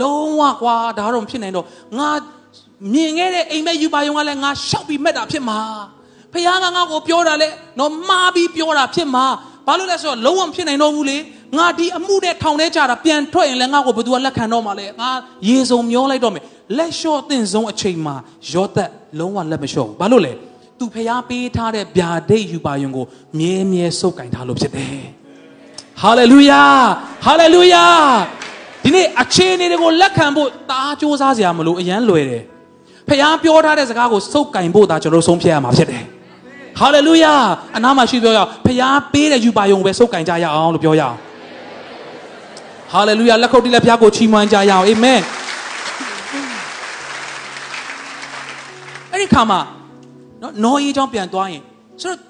[0.00, 1.66] လုံးဝကွာဒါတော့ဖြစ်နိုင်တော့
[1.98, 2.10] ငါ
[2.94, 5.58] မြင်ခဲ့တဲ့အိမ်မက်ယူပါယုံကလည်းငါရှောက်ပြီးမက်တာဖြစ်မှာ
[6.32, 9.24] ဖခင်ကငါ့ကိုပြောတာလေတော့မှားပြီးပြောတာဖြစ်မှာ
[9.66, 11.18] ဘာလို့လဲဆိုတော့လုံးဝဖြစ်နိုင်တော့ဘူးလေ
[11.58, 15.10] ငါဒီအမှုနဲ့ထောင်ထဲကြတာပြန်ထွက်ရင်လည်းငါ့ကိုဘယ်သူကလက်ခံတော့မှာလဲငါ
[15.48, 16.42] ရေစုံမျောလိုက်တော့မယ်
[16.76, 18.14] လက်လျှော့တင်ဆုံးအချိန်မှာ
[18.52, 20.32] ရောသက်လုံးဝလက်မလျှော့ဘူးဘာလို့လဲ
[20.78, 23.04] သူဖျားပေးထားတဲ့ဗျာဒိတ်ယူပါယုံကို
[23.38, 24.98] မြဲမြဲစုပ်ကင်ထားလို့ဖြစ်တယ်
[26.02, 26.62] ဟာလေလုယာ
[27.24, 27.84] ဟာလေလုယာ
[28.82, 32.42] ဒီနေ့အခြေအနေတွေကိုလက်ခံဖို့တားကြိုးစားစရာမလိုအရန်လွယ်တယ်
[33.08, 36.04] ဖျားပြောထားတဲ့စကားကိုစုပ်ကင်ဖို့ဒါကျွန်တော်ဆုံးဖြတ်ရမှာဖြစ်တယ်
[36.80, 37.34] ဟာလေလုယာ
[37.76, 41.16] အနားမှာရှိပြောရအောင်ဖျားပေးတဲ့ယူပါယုံပဲစုပ်ကင်ကြရအောင်လို့ပြောရအောင်
[42.92, 45.20] ဟာလေလုယာလက်ခုပ်တီးလက်ဖျားကိုချီးမွမ်းကြရအောင်အာမင်
[49.12, 49.60] အဲ့ဒီခါမှာ
[50.44, 51.62] နော်နော်အေးကြောင့်ပြန်သွားရင်
[52.02, 52.20] ဆိုတော့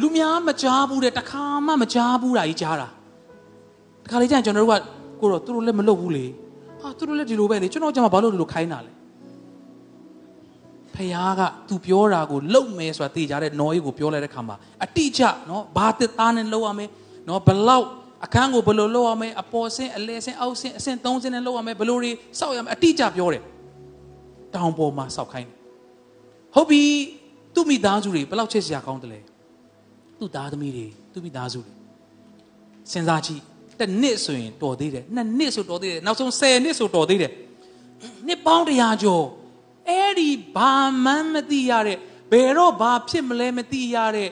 [0.00, 2.88] လူများမကြားဘူးတဲ့တခါမှမကြားဘူးတာကြီးကြားတာ
[4.04, 4.82] တခါလေကျရင်ကျွန်တော်တို့က
[5.20, 6.24] ကိုတော့သူတို့လည်းမလုပ်ဘူးလေ
[6.80, 8.92] ဟာသူတို့လည်းဒီလိုပဲလေကျွန်တော်ကျမဘာလို့ဒီလိုခိုင်းတာလဲ
[10.94, 16.88] ဖခင်ကသူပြောတာကိုလုံမယ်ဆိုတာသိကြတဲ့နော်အေးကိုပြောလိုက်တဲ့ခါမှာအတိအကျနော်ဘာတစ်သားနဲ့လောက်ရမယ်
[17.28, 17.86] နော်ဘလောက်
[18.24, 23.42] အခန်းကိုဘယ်လိုလုပ်ရမလဲအပေါ်ဆင်းအလဲဆင်းအောက်ဆင်းအဆင့်၃ဆင်းနဲ့လုပ်ရမယ်ဘယ်လိုတွေစောက်ရမလဲအတိအကျပြောတယ်
[24.54, 25.54] တောင်ပေါ်မှာစောက်ခိုင်းတယ်
[26.54, 26.82] ဟုတ်ပြီ
[27.56, 29.20] သူ့မိသားစုတွေဘယ်လောက်ချစ်စရာကောင်းတယ်လဲ
[30.18, 31.72] သူ့သားသမီးတွေသူ့မိသားစုတွေ
[32.92, 33.42] စဉ်းစားကြည့်
[33.80, 37.32] တစ်နှစ်ဆိုရင်တော်သေးတယ်နှစ်နှစ်ဆိုတော်သေးတယ်နောက်ဆုံး10နှစ်ဆိုတော်သေးတယ်
[38.26, 39.24] နှစ်ပေါင်းတရာကျော်
[39.88, 40.72] အဲ့ဒီဘာ
[41.04, 41.98] မှန်းမသိရတဲ့
[42.32, 44.28] ဘယ်တော့ဘာဖြစ်မလဲမသိရတဲ့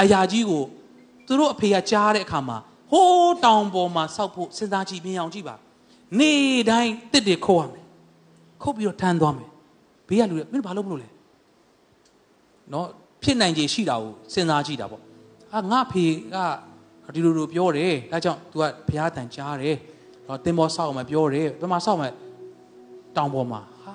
[0.00, 0.64] အရာကြီးကို
[1.26, 2.58] သူတို့အဖေကကြားတဲ့အခါမှာ
[2.92, 5.54] ဟိုးတောင်ပေါ်မှာစောက်ဖို့စဉ်းစားကြည့်မြင်အောင်ကြည့်ပါ
[6.18, 7.84] နေ့တိုင်းတစ်တွေခုတ်ရမယ်
[8.62, 9.50] ခုတ်ပြီးတော့ထမ်းသွားမယ်
[10.08, 11.08] ဘေးကလူတွေမင်းဘာလုပ်မလို့လဲ
[12.72, 12.86] နော်
[13.22, 15.00] ဖြစ်နိုင်ခြေရှိတာကိုစဉ်းစားကြည့်တာပေါ့
[15.52, 16.04] ဟာငါဖေ
[16.34, 16.36] က
[17.14, 19.76] ဒီလိုလိုပြောတယ်ဒါကြောင့် तू ကဘုရားတန်ကြားတယ်
[20.26, 22.06] တော့တင်မောဆောက်မှပြောတယ်ဘယ်မှာဆောက်မှ
[23.16, 23.94] တောင်ပေါ်မှာဟာ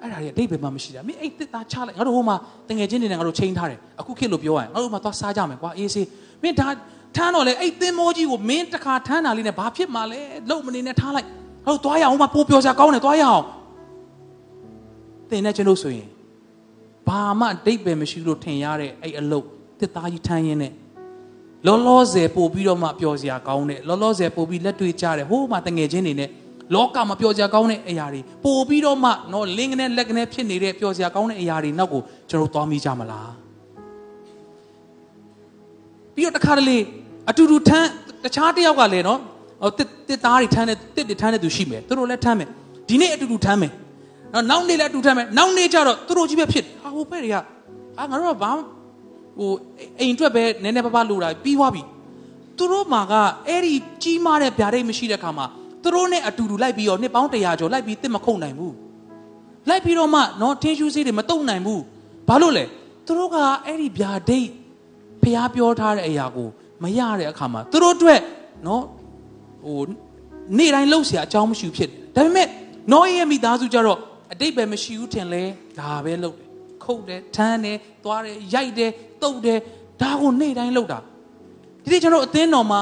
[0.00, 2.36] အဲ့ဒါကြီးအတိတ်ဘယ်မှာမရှိတာမင်းအဲ့တစ်သားချလိုက်ငါတို့ဟိုမှာ
[2.68, 6.06] တငယ်ချင်းတွေနဲ့ငါတို့ချိန်ထားတယ်အခုခေတ်လို့ပြောရရင်ငါတို့မှာသွားစားကြမယ်ကွာအေးစေး
[6.42, 6.68] မင်းဒါ
[7.16, 10.20] ထမ်းတော့လေအဲ့သင်းမောကြီးကိုမင်းတခါထမ်းတာလေးနဲ့ဘာဖြစ်မှာလဲ
[10.50, 11.26] လုံမနေနဲ့ထားလိုက်
[11.66, 13.44] ငါတို့သွားရအောင်မပိုးပြောစရာကောင်းတယ်သွားရအောင်
[15.30, 16.08] သင်နဲ့ကျွန်တော်ဆိုရင်
[17.08, 19.46] ဘာမှအတိတ်ပဲမရှိလို့ထင်ရတဲ့အဲ့အလုတ်
[19.80, 20.72] တစ်သားကြီးထမ်းရင်းနဲ့
[21.66, 26.30] လောလောဆယ်ပို့ပြီးတော့မှပျော်စရာကောင်းတဲ့လောလောဆယ်ပို့ပြီးလက်တွေ့ကြတဲ့ဟိုးမှတငယ်ချင်းတွေနဲ့
[26.74, 33.32] လောကမှာပျော်စရာကောင်းတဲ့အရာတွေပို့ပြီးတော့မှနော်လင်းကနေလက်ကနေဖြစ်နေတဲ့ပျော်စရာကောင်းတဲ့အရာတွေနောက်ကိုကျွန်တော်သွားမိကြမလား
[36.14, 36.78] ပြီးတော့တခါတလေ
[37.30, 37.88] အတူတူထမ်း
[38.24, 39.20] တခြားတယောက်ကလည်းနော်
[39.62, 42.48] ဟိုတစ်တစ်သားတွေထမ်းတဲ့တစ်တွေထမ်းတဲ့သူရှိမယ်သူတို့လည်းထမ်းမယ်
[42.88, 43.72] ဒီနေ့အတူတူထမ်းမယ်
[44.33, 47.35] နော်နောက်နေ့လည်းအတူထမ်းမယ်နောက်နေ့ကျတော့သူတို့ကြီးပဲဖြစ်ဟာဟိုဘက်တွေက
[47.99, 48.51] အာငါတို့ကဘာ
[49.37, 49.51] ဟို
[49.99, 51.81] အိမ်အတွက်ပဲနည်းနည်းပါးပါးလိုတာပြီးသွားပြီ
[52.57, 53.13] သူတို့မှာက
[53.47, 53.73] အဲ့ဒီ
[54.03, 55.45] ကြီးမားတဲ့ဗျာဒိတ်မရှိတဲ့ခါမှာ
[55.83, 58.73] သူတို့နဲ့အတူတူလိုက်ပြီးတော့နှစ်ပေါင်း100ကျော်လိုက်ပြီးတစ်မခုတ်နိုင်ဘူး
[59.69, 61.81] လိုက်ပြီးတော့မှနော်ထင်းရှူးစေးတွေမတုံနိုင်ဘူး
[62.27, 62.65] ဘာလို့လဲ
[63.05, 64.47] သူတို့ကအဲ့ဒီဗျာဒိတ်
[65.23, 66.49] ဖျားပြောထားတဲ့အရာကို
[66.83, 68.19] မရတဲ့အခါမှာသူတို့အတွက်
[68.67, 68.83] နော်
[69.65, 69.81] ဟို
[70.57, 72.47] နေ့တိုင်းလှုပ်เสียအကြောင်းမရှိဖြစ်တယ်ဒါပေမဲ့
[72.91, 73.99] နောရဲ့မိသားစုကြတော့
[74.33, 75.43] အတိတ်ပဲမရှိဘူးထင်လဲ
[75.79, 76.47] ဒါပဲလှုပ်တယ်
[76.83, 78.91] ခုတ်တယ်ထမ်းတယ်သွားတယ်ရိုက်တယ်
[79.23, 79.59] တုတ်တယ်
[80.01, 80.99] ဒါကိုနေ့တိုင်းလှုပ်တာ
[81.83, 82.81] ဒီနေ့ကျွန်တော်အသင်းတော်မှာ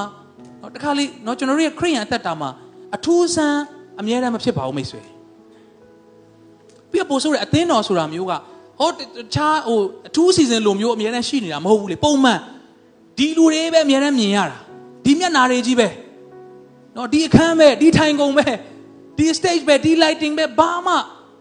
[0.60, 2.50] နော်တခါလေးနော်ကျွန်တော်တို့ရဲ့ခရိယန်အသက်တာမှာ
[2.96, 3.62] အထူးဆန်း
[4.00, 5.00] အမြဲတမ်းမဖြစ်ပါဘူးမိတ်ဆွေ
[6.90, 8.32] ပြီးတော့ပို့ဆိုတဲ့အသင်းတော်ဆိုတာမျိုးက
[8.80, 9.00] ဟောတ
[9.34, 12.40] ခြားဟိုအထူးစီစဉ်လိုမျိုးအမြဲတမ်းရှိနေတာမဟုတ်ဘူးလေပုံမှန်
[13.18, 14.58] ဒီလူတွေပဲအများနဲ့မြင်ရတာ
[15.04, 15.88] ဒီမျက်နာတွေကြီးပဲ
[16.94, 18.46] เนาะဒီအခန်းပဲဒီထိုင်ကုန်ပဲ
[19.18, 20.94] ဒီ stage ပဲဒီ lighting ပဲဘာမှ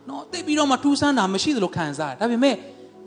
[0.09, 2.55] နော်သိပြီးတော့မှထူးဆန်းတာမရှိသလိုခံစားရဒါပေမဲ့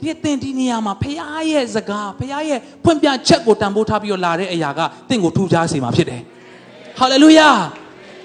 [0.00, 6.22] ဒီသင်ဒီနေရာမှာဖရားရဲ့စကားဖရားရဲ့ဖွင့်ပြချက်ကိုတန်ဖိုးထားပြီးတော့လာတဲ့အရာကသင်ကိုထူးခြားစေမှာဖြစ်တယ်
[6.98, 7.48] ဟာလေလုယာ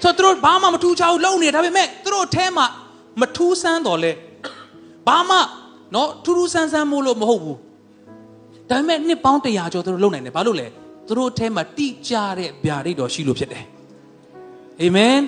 [0.02, 2.66] ဆိုတော့သူတို့ဘာမှမထူးခြားဘူးလုံနေဒါပေမဲ့သူတို့အဲမှာ
[3.20, 4.12] မထူးဆန်းတော့လဲ
[5.08, 5.38] ဘာမှ
[5.94, 7.58] နော်ထူးထူးဆန်းဆန်းမို့လို့မဟုတ်ဘူး
[8.70, 10.66] ဒါပေမဲ့နှစ်ပေါင်း100ကျော်သူတို့လုံနိုင်တယ်ဘာလို့လဲ
[11.06, 13.64] သူတို့အဲမှာတိကျတဲ့ဗျာဒိတ်တော်ရှိလို့ဖြစ်တယ်
[14.80, 15.18] အာမင်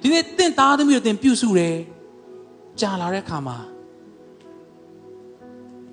[0.00, 1.74] ဒီနေ့သင်သားသမီးတို့သင်ပြုစုတယ်
[2.80, 3.56] ကြာလာတဲ့အခါမှာ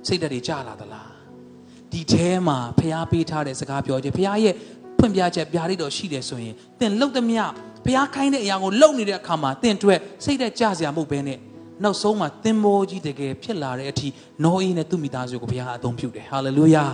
[0.08, 1.12] စိတ်ဓာတ်တွေကြာလာသလား
[1.92, 4.56] ဒီထဲမှာဖျားပေးထားတဲ့စကားပြောခြင်းဖျားရဲ့
[4.98, 7.44] ဖွင့်ပြချက်ဗျာဒိတ်တော်ရှိတယ်ဆိုရင်တင်လှုပ်သမျှ
[7.86, 11.38] ဖျားခိုင်းတဲ့အရာကိုလှုပ်နေတဲ့အခါမှာတင်တွေ့စိတ်ဓာတ်ကြစရာမဟုတ်ဘဲနဲ့
[11.84, 14.08] နောက်ဆုံးမှာသင်္ဘောကြီးတကယ်ဖြစ်လာတဲ့အထိ
[14.44, 16.86] နောအေးနဲ့သူ့မိသားစုကိုဘုရားအသုံးပြုတယ်ဟာလေလုယာ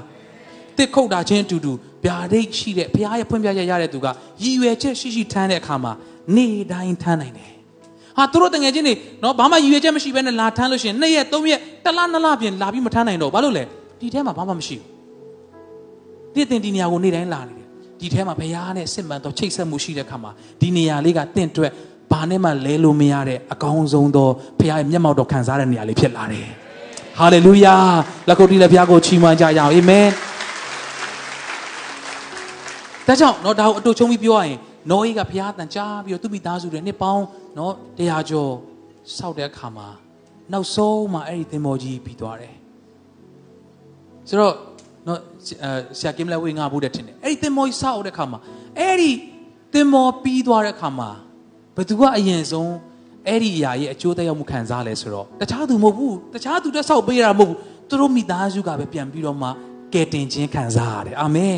[0.77, 1.71] တစ်ခုတ်တာချင်းအတူတူ
[2.05, 4.07] ဗျာဒိတ်ရှိတဲ့ဘုရားရဲ့ဖွင့်ပြချက်ရတဲ့သူက
[4.43, 5.93] ရည်ရွယ်ချက်ရှိရှိထမ်းတဲ့အခါမှာ
[6.35, 7.56] နေ့တိုင်းထမ်းနိုင်တယ်
[8.17, 8.93] ဟာသူတို့တငယ်ချင်းတွေ
[9.23, 13.63] နော်ဘာမှရည်ရွယ်ချက်မရှိဘဲနဲ့လာထမ်းလို့ရှိရင်နှစ်ရက်သုံးရက်တစ်လနှစ်လပြင်လာပြီးမထမ်းနိုင်တော့ဘာလို့လဲ
[13.99, 14.87] ဒီထဲမှာဘာမှမရှိဘူး
[16.33, 17.67] ဒီတင်ဒီနေရာကိုနေ့တိုင်းလာနေတယ်
[17.99, 21.71] ဒီထဲမှာဘုရားနဲ့စစ်မှန်တော့ချိတ်ဆက်မှုရှိတဲ့အခါမှာဒီနေရာလေးကတင့်အတွက်
[22.11, 26.47] ဘာနဲ့မှလဲလို့မရတဲ့အကောင်းဆုံးသောဘုရားရဲ့မျက်မှောက်တော်ခံစားတဲ့နေရာလေးဖြစ်လာတယ်
[27.19, 27.75] ဟာလေလုယာ
[28.27, 30.07] လက်ကုပ်တီးလက်ဘုရားကိုချီးမွမ်းကြရအောင်အာမင်
[33.07, 34.57] ဒါကြောင့်တော့ဒါကိုအတူချုံပြီးပြောရရင်
[34.89, 37.25] နောအေးကဘုရားတန်ကြားပြီးတော့သူ့မိသားစုတွေနှစ်ပေါင်း
[37.57, 38.51] နော်တရားကျော်
[39.17, 39.87] စောက်တဲ့အခါမှာ
[40.53, 42.55] နောက်ဆုံးမှအဲ့ဒီသင်္ဘောကြီးပြီးသွားတယ်
[44.29, 44.53] ဆိုတော့
[45.07, 45.19] နော်
[45.99, 48.39] ဆရာကင်မလာဝေငါဘူးတဲ့ထင်တယ်အဲ့ဒီသင်္ဘောကြီးစောက်တဲ့အခါမှာ
[48.79, 49.11] အဲ့ဒီ
[49.73, 51.09] သင်္ဘောပြီးသွားတဲ့အခါမှာ
[51.75, 52.73] ဘသူကအရင်ဆုံး
[53.27, 57.57] အဲ့ဒီအရာရဲ့အကျိုးသက်ရောက်မှုခံစားလဲဆိုတော့တခြားသူမဟုတ်ဘူးတခြားသူတက်ဆောက်ပေးတာမဟုတ်ဘူး
[57.89, 59.49] သူတို့မိသားစုကပဲပြန်ပြီးတော့မှ
[59.93, 61.57] ကယ်တင်ခြင်းခံစားရတယ်အာမင်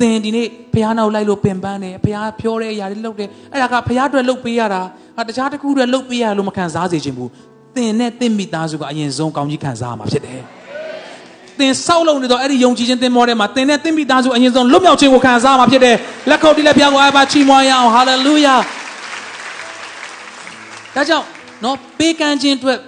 [0.00, 4.82] သင်ဒီနေ့ဖះနောက်လိုက်လို့ပင်ပန်းတယ်ဖះပြောတဲ့အရာတွေလုပ်တယ်အဲ့ဒါကဖះအတွက်လုပ်ပေးရတာ
[5.16, 7.30] ဟာတခြားတစ်ခုအတွက်လုပ်ပေးရလို့မခံစားစေချင်ဘူး
[7.76, 10.40] သင်နဲ့သင်မိသားစုကအရင်ဆုံးကောင်းကြီးခံစားရမှာဖြစ်တယ်
[11.58, 15.96] သင်ဆောက်လုပ်နေတော့အဲ့ဒီယုံကြည်ခြင်းသင်မောထဲမှာသင်နဲ့သင်မိသားစုအရင်ဆုံးလွတ်မြောက်ခြင်းကိုခံစားရမှာဖြစ်တယ်
[16.30, 18.54] လက်ခုပ်တီးလက်ဖျားကိုအားပါချီးမွမ်းရအောင်ဟာလေလုယာ
[20.94, 21.26] ဒါကြောင့်
[21.64, 22.78] နော်ပေးကမ်းခြင်းအတွက်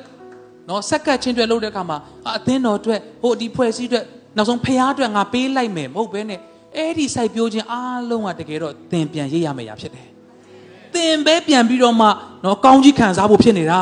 [0.69, 1.99] နော်ဆက်ကပ်ခြင်းအတွက်လုပ်တဲ့အခါမှာ
[2.37, 4.05] အသင်းတော်အတွက်ဟိုဒီဖွဲ့စည်းအတွက်
[4.37, 6.41] နောက်ဆုံးဖះအတွက်ငါပေးလိုက်မယ်မဟုတ်ဘဲနဲ့
[6.77, 10.07] အဲ့ဒီစိုက်ပျိုးခြင်းအားလုံးကတကယ်တော့သင်ပြန်ရိပ်ရမယ့်ရာဖြစ်တယ်
[10.95, 12.09] သင်ပဲပြန်ပြီးတော့မှ
[12.45, 13.81] နော်ကောင်းကြီးခံစားဖို့ဖြစ်နေတာ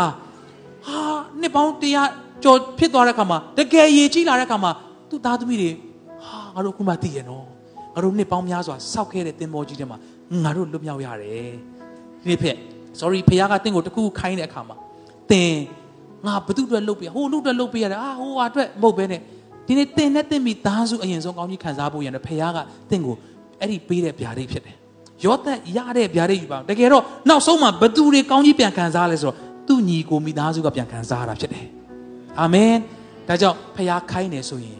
[0.86, 0.98] ဟာ
[1.40, 2.08] နှစ်ပေါင်းတရား
[2.44, 4.70] ကြော်ဖြစ်သွားတဲ့အခါမှာတကယ်ရည်ကြီးလာတဲ့အခါမှာ
[5.10, 5.70] သူ့သားသမီးတွေ
[6.24, 7.44] ဟာငါတို့အခုမှသိရနော်
[7.94, 9.98] ငါတို့နှစ်ပေါင်းများစွာစောက်ခဲ့တဲ့သင်္ဘောကြီးထဲမှာ
[10.44, 11.52] ငါတို့လွတ်မြောက်ရတယ်
[12.20, 12.56] ဒီနေ့ဖြစ်
[13.00, 14.76] sorry ဖခင်ကတင့်ကိုတခုခိုင်းတဲ့အခါမှာ
[15.30, 15.52] သင်
[16.26, 19.20] ငါဘသူ့အတွက်လုပ်ပြဟိုလူအတွက်လုပ်ပြရတယ်အာဟိုဟာအတွက်မဟုတ်ဘဲနဲ့
[19.66, 22.58] ဒီနေ့သင်နဲ့သင်မိသားစုအရင်ဆုံးကောင်းကြီးခံစားဖို့ရတယ်ဖခင်က
[22.90, 23.16] တင့်ကို
[23.60, 24.76] အဲ့ဒီပေးတဲ့ဗျာဒိတ်ဖြစ်တယ်
[25.24, 29.36] ရောသက်ရတဲ့ဗျာဒိတ်ယူပါတကယ်တော့နောက်ဆုံးမှာဘသူတွေကောင်းကြီးပြန်ခံစားလဲဆိုတော့
[29.68, 31.66] သူ့ညီကိုမိသားစုကပြန်ခံစားရတာဖြစ်တယ်
[32.40, 32.72] အာမင်
[33.28, 34.78] ဒါကြောင့်ဖခင်ခိုင်းတယ်ဆိုရင်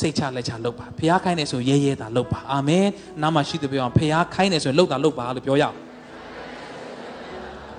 [0.00, 2.86] စိတ်ချလက်ချလုပ်ပါဖခင်ခိုင်းတယ်ဆိုရဲရဲတာလုပ်ပါအာမင်
[3.22, 5.76] နားမှာရှိတဲ့ပြောအောင်ဖခင်ခိုင်းတယ်ဆိုရင်လုပ်တာလုပ်ပါလို့ပြောရအောင်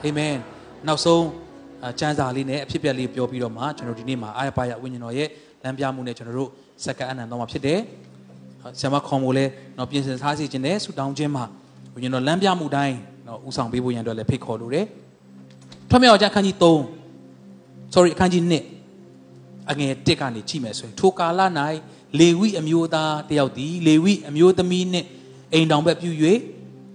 [0.04, 0.36] အာမင်
[0.88, 1.26] နောက်ဆုံး
[2.00, 5.30] ကျမ်းစာလေးနဲ့အဖြစ်အပျက်လေးပြောပြီးတော့မှကျွန်တော်ဒီနေ့မှာအာရပါယဝိညာဉ်တော်ရဲ့
[5.64, 6.50] လမ်းပြမှုနဲ့ကျွန်တော်တို့
[6.86, 7.80] စက္ကအနန္တတော့မှာဖြစ်တယ်
[8.80, 9.46] ဆရာမခေါ်မို့လဲ
[9.78, 11.46] တော့ပြင်ဆင်ထားစီခြင်းနဲ့ဆူတောင်းခြင်းမှာ
[11.94, 12.96] ဝိညာဉ်တော်လမ်းပြမှုတိုင်း
[13.28, 14.86] တော့ဥဆောင်ပေးဖို့ရန်အတွက်လည်းဖိတ်ခေါ်လိုတယ်
[15.90, 21.42] ထွတ်မြောက်ကြအခန်းကြီး3 sorry အခန်းကြီး1အငယ်1ကနေကြည့်မယ်ဆိုရင်ထိုကာလ၌
[22.20, 25.08] လေဝိအမျိုးသားတယောက်သည်လေဝိအမျိုးသမီးနှင့်
[25.54, 26.12] အိမ်တောင်ဘက်ပြု၍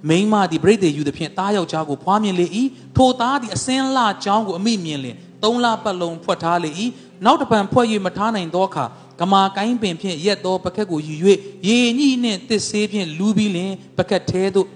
[0.08, 2.46] မိန်းမသည်ပြိတ္တေယူသည်ဖြင့်တားယောက်ျားကိုဖွားမြင်လေ၏
[2.96, 6.70] ထိုသားသည်အစင်းလှချောင်းကိုအမိမြင်လင်သုံးလပတ်လုံးဖွက်ထားလေ၏
[7.24, 8.84] နောက်တပံဖွဲ့၍မထားနိုင်သောအခါ
[9.20, 11.14] ကမာကိုင်းပင်ဖြင့်ရက်သောပကက်ကိုယူ၍
[11.68, 14.68] ရေညှိနှင့်တစ်ဆေးဖြင့်လူးပြီးလင်ပကက်သေးသို့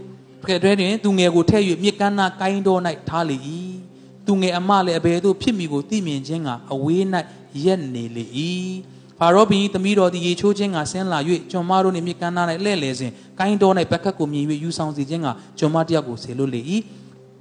[0.42, 3.36] ပကက်ထဲတွင်သူငယ်ကိုထည့်၍မြစ်ကမ်းနာကိုင်းတော်၌ထားလေ၏
[4.26, 7.04] သူငယ်အမလည်းအဘယ်သို့ဖြစ်မိကိုသိမြင်ခြင်းကအဝေး၌
[7.64, 8.24] ရက်နေလေ၏
[9.18, 11.18] ဖာရောဘီသမီးတော်သည်ရေချိုးခြင်းကဆင်းလာ၍
[11.50, 15.28] ကျွန်မတို့နှင့်မြစ်ကမ်းနာ၌လှဲ့လေစဉ်ကိုင်းတော်၌ပကက်ကိုမြင်၍ယူဆောင်စီခြင်းက
[15.58, 16.60] ကျွန်မတယောက်ကိုဆေလွတ်လေ၏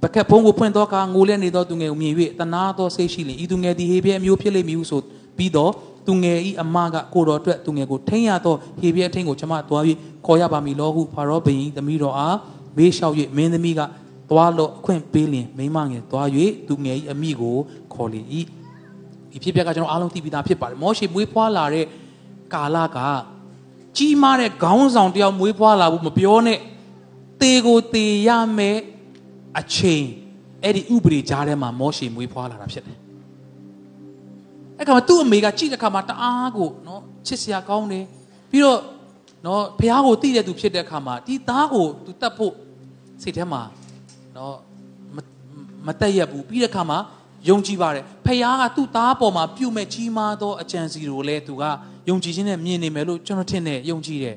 [0.02, 5.00] ပကက်ဖုံးကိုဖွင့်သောအခါငိုလဲနေသောသူငယ်ကိုမြင်၍တနာသောစိတ်ရှိလင်ဤသူငယ်သည်ဟေဘဲအမျိုးဖြစ်လိမ့်မည်ဟုဆို
[5.36, 5.72] ပြီးတော့
[6.06, 9.96] သူငယ်ဤအမကကိုတော်အတွက်သူငယ်ကိုထိန်ရသောဟေဘဲအထင်းကိုကျွန်မသွားပြီး
[10.26, 12.36] ခေါ်ရပါမည်လောဟုဖာရောဘင်သမီးတော်အား
[12.76, 13.80] မေးလျှောက်၍မင်းသမီးက
[14.30, 16.26] သွားလို့အခွင့်ပေးလင်မိမငယ်သွား၍
[16.68, 17.56] သူငယ်ဤအမိကို
[17.94, 18.20] ခေါ်လေ၏
[19.30, 21.86] ဒီဖြစ်ပျက်ကကျွန်တော်အားလုံးသိပြီးသားဖြစ်ပါတယ်မောရှေမွေးဖွားလာတဲ့
[22.54, 22.98] ကာလက
[23.96, 26.58] ကြီးမားတဲ့ခေါင်းဆောင်တယောက်မွေးဖွားလာဘူးမပြောနဲ့
[27.40, 28.78] တေကိုတေရမယ်
[29.58, 30.04] အချိန်
[30.64, 32.98] အဲ့ဒီဥပဒေကြားထဲမှာမောရှေမွေးဖွားလာတာဖြစ်တယ်
[34.78, 38.04] အဲ့ကမှသူ့အမေကကြည့်တဲ့အခါမှာတအားကိုနော်ချစ်စရာကောင်းတယ်
[38.50, 38.80] ပြီးတော့
[39.46, 42.54] နော်ဘုရားကိုသိတဲ့သူဖြစ်တဲ့အခါမှာဒီသားကိုသူတတ်ဖို့
[43.22, 43.62] စိတ်ထဲမှာ
[44.36, 44.56] နော်
[45.86, 46.98] မတက်ရဘူးပြီးတဲ့အခါမှာ
[47.48, 51.64] ယုံကြည်ပါတယ်ဖခင်ကသူ့သားပေါ်မှာပြုမဲ့ကြီးမားသောအကြံစီကိုလည်းသူက
[52.08, 54.36] ယုံကြည်ခြင်းနဲ့မြင်နေမယ်လို့ကျွန်တော်ထင်တယ်ယုံကြည်တယ်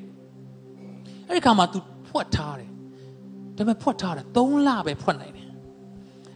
[1.27, 2.69] အဲ့ဒီခါမှာ तू ဖွက်ထားတယ်
[3.57, 5.47] ဒါပေမဲ့ဖွက်ထားတယ်၃လပဲဖွက်နိုင်တယ်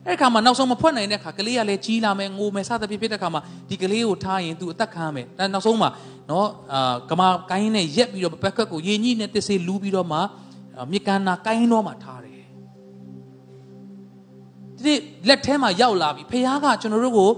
[0.06, 5.90] အဲ့ဒီခါမှာနောက်ဆုံးမဖွက်နိုင်တဲ့ခါကလေးကလည်းကြီးလာမယ်ငိုမယ်စသဖြင့်ဖြစ်တဲ့ခါမှာဒီကလေးကိုထားရင် तू အသက်ခံမယ်အဲနောက်ဆုံးမှာ
[6.30, 10.20] နော်အာကမာကိုင်းနဲ့ရက်ပြီးတော့ဘက်ကက်ကိုရေညှိနဲ့တစ်စေလူးပြီးတော့မှ
[10.92, 12.42] မြေကန်နာကိုင်းတော့မှထားတယ်
[14.86, 14.94] ဒီ
[15.28, 17.32] လက်ထဲမှာရောက်လာပြီဖခင်ကကျွန်တော်တို့ကို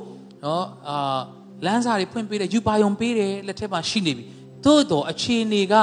[0.46, 1.20] နော်အာ
[1.66, 4.24] လမ်းစာတွေဖွင့်ပေးတယ်ယူပါယုံပေးတယ်လက်ထဲမှာရှိနေပြီ
[4.66, 5.76] သို့တော့အခြေအနေက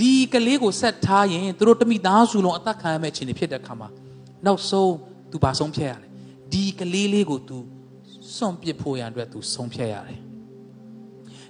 [0.00, 3.88] ဒီကလေးကိုဆက်ထားရင်သူတို့တမိသားစုလုံးအသက်ခံရမယ့်အခြေအနေဖြစ်တဲ့အခါမှာ
[4.46, 4.94] နောက်ဆုံး
[5.32, 6.10] သူပါဆုံးဖြတ်ရတယ်
[6.52, 7.58] ဒီကလေးလေးကိုသူ
[8.36, 10.20] စွန့်ပစ်ဖို့ရန်အတွက်သူဆုံးဖြတ်ရတယ်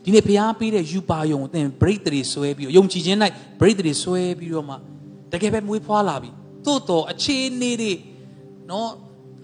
[0.04, 3.18] ဒီနေ့ဖျားပေးတဲ့ယူပါယုံအသင် break တွေဆွဲပြီးယုံကြည်ခြင်း၌.
[3.60, 4.74] break တွေဆွဲပြီးတော့မှ
[5.32, 6.30] တကယ်ပဲမွေးဖွားလာပြီ
[6.66, 7.92] သို့တော့အခြေအနေတွေ
[8.70, 8.90] နော်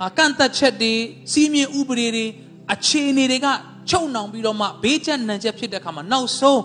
[0.07, 0.93] အကန့်သက်ချက်တွေ
[1.33, 2.27] စီးမြင်ဥပဒေတွေ
[2.73, 3.47] အခြေအနေတွေက
[3.91, 6.63] ချုပ်နှောင်ပြီးတော့မှဘေးကျနံချက်ဖြစ်တဲ့အခါမှာနောက်ဆုံး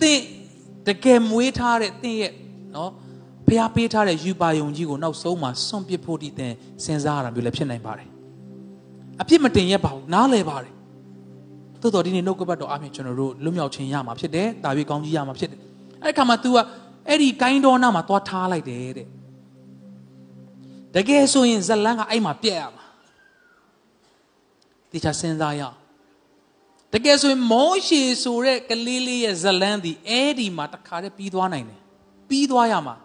[0.00, 0.20] သင်
[0.88, 2.32] တကယ်မွေးထားတဲ့သင်ရဲ့
[2.74, 2.90] နော်
[3.48, 6.52] ဖျားပေးထားတဲ့ယူပါယုံကြီးကိုနောက်ဆုံးမှာစွန့်ပစ်ဖို့တည်တဲ့
[6.84, 8.08] စဉ်းစားရတာမျိုးလည်းဖြစ်နိုင်ပါတယ်
[9.20, 10.72] အပြစ်မတင်ရပါဘူးနားလည်ပါတယ်
[11.80, 15.60] သို့တော်ဒီနေ့နှုတ်ကပတ်တော်အပြင်ကျွန်တော်တို့လွတ်မြောက်ခြင်းရမှာဖြစ်တယ်တာပြီးကောင်းကြီးရမှာဖြစ်တယ်
[16.02, 16.58] အဲ့ဒီခါမှာ तू က
[17.08, 19.06] အဲ့ဒီကိုင်းတော်နာမှာသွားထားလိုက်တယ်တဲ့
[20.94, 22.84] တကယ်ဆိုရင်ဇလန်းကအဲ့မှာပြက်ရမှာ
[24.92, 25.76] တေချာစဉ်းစားရအောင်
[26.92, 31.80] တကယ်ဆိုရင်မောရှေဆိုတဲ့ကလေးလေးရဲ့ဇလန်းဒီအဲ့ဒီမှာတခါတည်းပြီးသွားနိုင်တယ်
[32.28, 32.96] ပြီးသွားရမှာ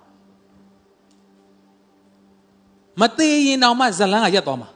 [3.01, 4.69] မသေးရင်တောင်မှဇလန်းကရက်သွားမှာ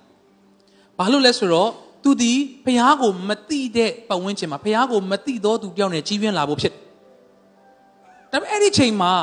[0.98, 1.70] ဘာလို့လဲဆိုတော့
[2.04, 2.34] သူဒီ
[2.66, 6.74] ဖះကိုမတိတဲ့ပတ်ဝန်းကျင်မှာဖះကိုမတိတော့သူပြောင်းနေကြီးပြင်းလာဖို့ဖြစ်
[8.32, 9.14] ဒါပေမဲ့အဲ့ဒီချိန်မှာ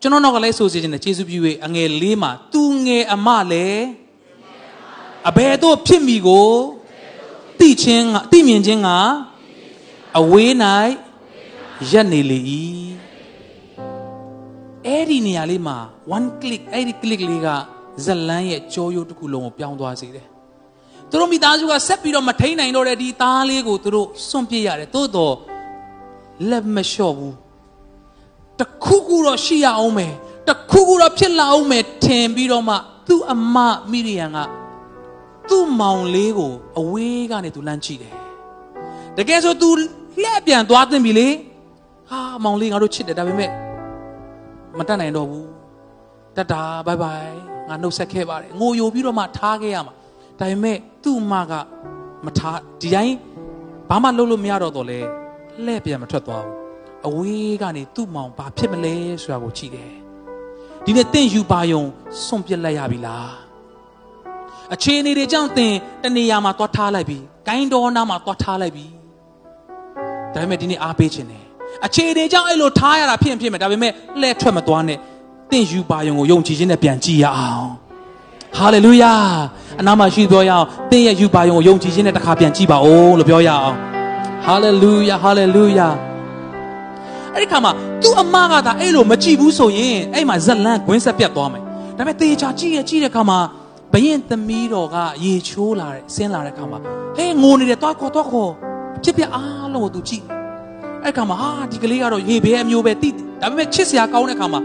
[0.00, 3.84] ကျွန်တော်နောက်ကလည်းဆိုစီခြင်းနဲ့ယေရှုပြု၍အငယ်လေးမှာသူငယ်အမလည်း
[5.28, 6.50] အဘယ်တော့ဖြစ်မိကို
[7.58, 8.88] သိချင်းကသိမြင်ခြင်းက
[10.18, 10.52] အဝေး၌
[11.90, 12.38] ရက်နေလေ၏
[14.86, 15.76] အဲ့ဒီနေရာလေးမှာ
[16.16, 17.48] one click အဲ့ဒီ click လေးက
[18.04, 20.26] ဇလန်းရဲ့ကြောရိုးတစ်ခုလုံးကိုပြောင်းသွားစေတယ်
[21.10, 25.34] သူတို့မိသားစုကဆက်ပြီးတော့မထိန်နိုင်တော့တဲ့ဒီသားလေးကိုသူတို့စွန့်ပစ်ရတယ်သို့တော့
[26.50, 27.34] လက်မလျှော့ဘူး
[28.60, 30.12] တခုခုတော့ရှိရအောင်မယ်
[30.48, 32.74] တခုခုတော့ဖြစ်လာအောင်မယ်ထင်ပြီးတော့မှ
[33.08, 33.56] သူ့အမ
[33.90, 34.38] မိရိယန်က
[35.48, 38.14] သူ့မောင်လေးကိုအဝေးကနေသူလမ်းကြည့်တယ်
[39.16, 39.68] တကယ်ဆို तू
[40.22, 41.28] လှည့်ပြန်သွားသင့်ပြီလေ
[42.10, 43.50] ဟာမောင်လေးငါတို့ချစ်တယ်ဒါပေမဲ့
[44.78, 45.48] မတတ်နိုင်တော့ဘူး
[46.36, 47.30] တတ်တာဘိုင်ဘိုင်
[47.68, 49.94] ငါနှုတ်ဆက်ခဲ့ပါတယ်ငိုယိုပြီးတော့မှထားခဲ့ရမှာ
[50.38, 51.52] ဒါပေမဲ့သူ့အမက
[52.24, 53.16] မထားဒီတိုင်း
[53.88, 55.00] ဘာမှလုပ်လို့မရတော့တော့လေ
[55.64, 56.56] လှည့်ပြန်မထွက်သွားဘူး
[57.06, 59.92] အဝေးကနေသူ့မောင်ဘာဖြစ်မလဲဆိုတာကိုကြည့်တယ်
[60.84, 61.82] ဒီနေ့တင့်ယူပါယုံ
[62.24, 63.45] စွန့်ပစ်လိုက်ရပြီလား
[64.74, 68.86] အခြေအနေတွေကြောင့်တင်တနေရာမှာသွားထားလိုက်ပြီဂိုင်းတော်နာမှာသွားထားလိုက်ပြီ
[70.32, 71.44] ဒါပေမဲ့ဒီနေ့အားပေးခြင်းတယ်
[71.86, 74.98] အခြေအနေကြောင့်အဲ့လိုထားရတာဖြစ်ရင်ဖြစ်မယ်ဒါပေမဲ့လှည့်ထွက်မသွားနဲ့
[75.50, 77.70] တင့်ယူပါယုံကိုယုံကြည်ခြင်းနဲ့ပြန်ကြည့်ရအောင်
[78.56, 79.12] ဟာလေလုယာ
[79.80, 83.76] အနာမရှိပြောရအောင်တင့်ရဲ့ယူပါယုံကိုယုံကြည်ခြင်းနဲ့တစ်ခါပြန်ကြည့်ပါဦးလို့ပြောရအောင်
[84.44, 85.88] ဟာလေလုယာဟာလေလုယာ
[87.34, 91.62] အဲ့ဒီခါမှာသူ့အမကသာအဲ့လိုမကြည့်ဘူးဆိုရင်အဲ့မှာဇက်လန်းဂွင်းဆက်ပြတ်သွားမယ်
[91.98, 93.38] ဒါပေမဲ့တေချာကြည့်ရကြည့်တဲ့ခါမှာ
[93.92, 96.78] ဘရင်သမီးတော်ကရေချိုးလာတယ်ဆင်းလာတဲ့ခါမှာ
[97.16, 98.50] ဟဲ့ငိုနေတယ်တွားခေါ်တွားခေါ်
[99.02, 100.24] ဖြစ်ဖြစ်အားလုံးကိုသူကြည့်
[101.04, 103.10] အဲ့ခါမှာဟာဒီကလေးကတော့ရေဘဲအမျိုးပဲတိ
[103.40, 104.60] ဒါပေမဲ့ချစ်စရာကောင်းတဲ့ခါမှာ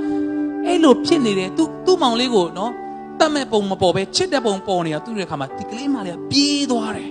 [0.66, 2.72] အဲ့လိုဖြစ်နေတယ်သူသူ့မောင်လေးကိုနော်
[3.20, 7.10] တတ်မဲ့ပုံမပေါ်ပဲချစ်တဲ့ပုံပေါ်နေတာသူ့ရဲ့ခါမှာဒီကလေးမလေးကပြေးသွားတယ်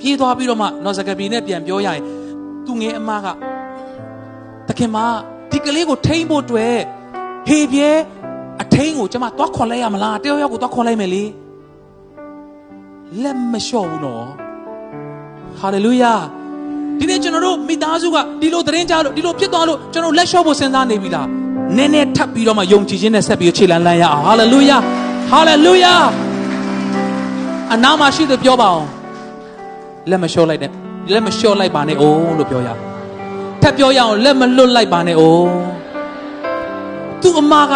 [0.00, 2.02] ပြေးသွားပြီးတော့မှနော်စကပီနဲ့ပြန်ပြောရရင်
[2.66, 3.26] သူငယ်အမက
[4.68, 4.96] တခင်မ
[5.50, 6.78] ဒီကလေးကိုထိမ့်ဖို့အတွက်
[7.48, 7.90] ဟေပြဲ
[8.62, 11.24] အထိန်ကိုကျမသွားခေါ်လိုက်ရမလားတယောက်ယောက်ကိုသွားခေါ်လိုက်မယ်လေ
[13.22, 14.26] လက်မလျှော့ဘူးနော်
[15.60, 16.14] ဟာလေလုယာ
[16.98, 21.26] ဒီနေ့ကျွန်တော်တို့မိသားစုကဒီလိုသတင်းကြားလို့ဒီလိုဖြစ်သွားလို့ကျွန်တော်လက်လျှော့ဖို့စဉ်းစားနေပြီလား
[21.76, 24.76] နည်းနည်းထပ်ပြီးတော့မှယုံကြည်ခြင်းနဲ့ဆက်ပြီးခြေလန်းလန်းရအောင်ဟာလေလုယာ
[25.30, 25.94] ဟာလေလုယာ
[27.72, 28.88] အနာမရှိသူပြောပါအောင်
[30.10, 30.72] လက်မလျှော့လိုက်နဲ့
[31.12, 32.68] လက်မလျှော့လိုက်ပါနဲ့အိုးလို့ပြောရ
[33.62, 35.50] ထပ်ပြောရအောင်လက်မလွတ်လိုက်ပါနဲ့အိုး
[37.22, 37.72] သူ့အမက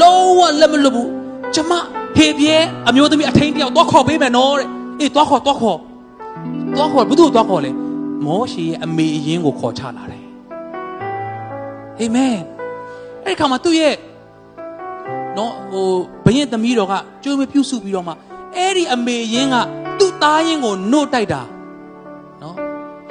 [0.00, 1.10] လုံးဝလက်မလွတ်ဘူး
[1.54, 1.72] ကျမ
[2.16, 2.56] ဟေပြဲ
[2.88, 4.68] အမျိုးသမီးအထိန်တယောက်သွားခေါ်ပေးမယ်နော်တဲ့
[5.00, 5.78] အေးသွားခေါ်သွားခေါ်
[6.76, 7.70] သွားခေါ်ဘုသူ့သွားခေါ်လဲ
[8.24, 10.24] မောရှေရဲ့အမေအရင်ကိုခေါ်ချလာတယ်
[11.98, 12.38] အာမင်
[13.24, 13.94] အဲ့ဒီခါမှာသူ့ရဲ့
[15.36, 15.88] နော်ဟို
[16.24, 18.12] ဘရင်သမီးတော်ကကြိုးမပြုစုပြီးတော့မှ
[18.56, 19.56] အဲ့ဒီအမေအရင်က
[19.98, 21.42] သူ့သားရင်ကိုနှုတ်တိုက်တာ
[22.42, 22.56] နော်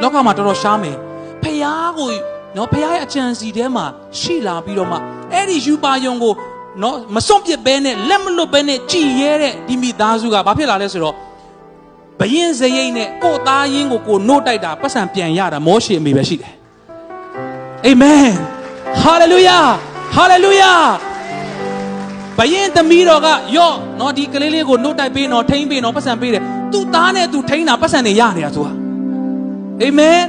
[0.02, 0.98] လောကမှာတော်တော်ရှားမယ်
[1.44, 1.66] ဖះ
[1.98, 2.12] ကို
[2.56, 3.86] နော်ဖះရဲ့အကြံစီထဲမှာ
[4.20, 4.98] ရှိလာပြီးတော့မှ
[5.34, 6.34] အဲ့ဒီယူပါယုံကို
[6.82, 11.16] နော်မစွန့်ပစ်ဘဲနဲ့လက်မလွတ်ဘဲနဲ့ကြည်ရဲတဲ့ဒီမိသားစုကဘာဖြစ်လာလဲဆိုတော့
[12.20, 16.54] ဘရင်စရိတ်နဲ့ကို့သားရင်းကိုကိုနှုတ်တိုက်တာပတ်စံပြန်ရတာမောရှေအမေပဲရှိတယ်
[17.86, 18.30] အာမင်
[19.02, 19.60] ဟာလေလုယာ
[20.16, 20.74] ဟာလေလုယာ
[22.38, 28.68] ဘရင်သမီးတော်ကယော့နော်ဒီကလေးလေးကိုနှုတ်တိုက်ပေးနော်ထိမ့်ပေးနော်ပတ်စံပေးတယ်သူ့သားနဲ့သူထိမ့်တာပတ်စံတွေရနေတာသူက
[29.84, 30.20] အာမင်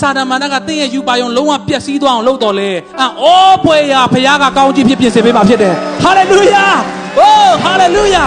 [0.00, 2.70] စာဒမာနကတင်းရဲ့ယူပါယုံလုံးဝပျက်စီးသွားအောင်လုပ်တော်လဲ
[3.00, 6.64] အော်ဖွယ်ရာဖခင်ကကောင်းကြီးဖြစ်ပြင်ဆင်ပေးမှာဖြစ်တယ်ဟာလေလုယာ
[7.18, 8.26] အိုးဟာလေလုယာ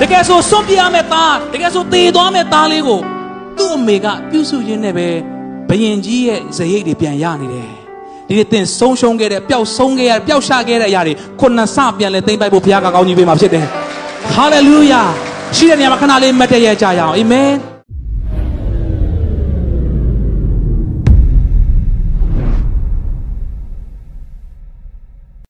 [0.00, 3.00] တကယ်ဆိုစွန့်ပြရမယ့်သားတကယ်ဆိုသေသွားမယ့်သားလေးကို
[3.58, 5.08] သူ့အမေကပြုစုရင်းနဲ့ပဲ
[5.68, 7.68] ဘယင်ကြီးရဲ့ဇရိတ်တွေပြန်ရနေတယ်
[8.28, 13.64] ဒီနေ့တင်ဆုံးရှုံးခဲ့တဲ့ပျောက်ဆုံးခဲ့ရပျောက်ရှာခဲ့တဲ့အရာတွေခုနစပြန်လဲသိမ့်ပိုက်ဖို့ဘုရားကကောင်းကြီးပေးမှာဖြစ်တယ်
[14.34, 15.02] ဟာလေလုယာ
[15.56, 17.50] ရှိတဲ့နေရာမှာခဏလေးမတ်တရကြရအောင်အာမင်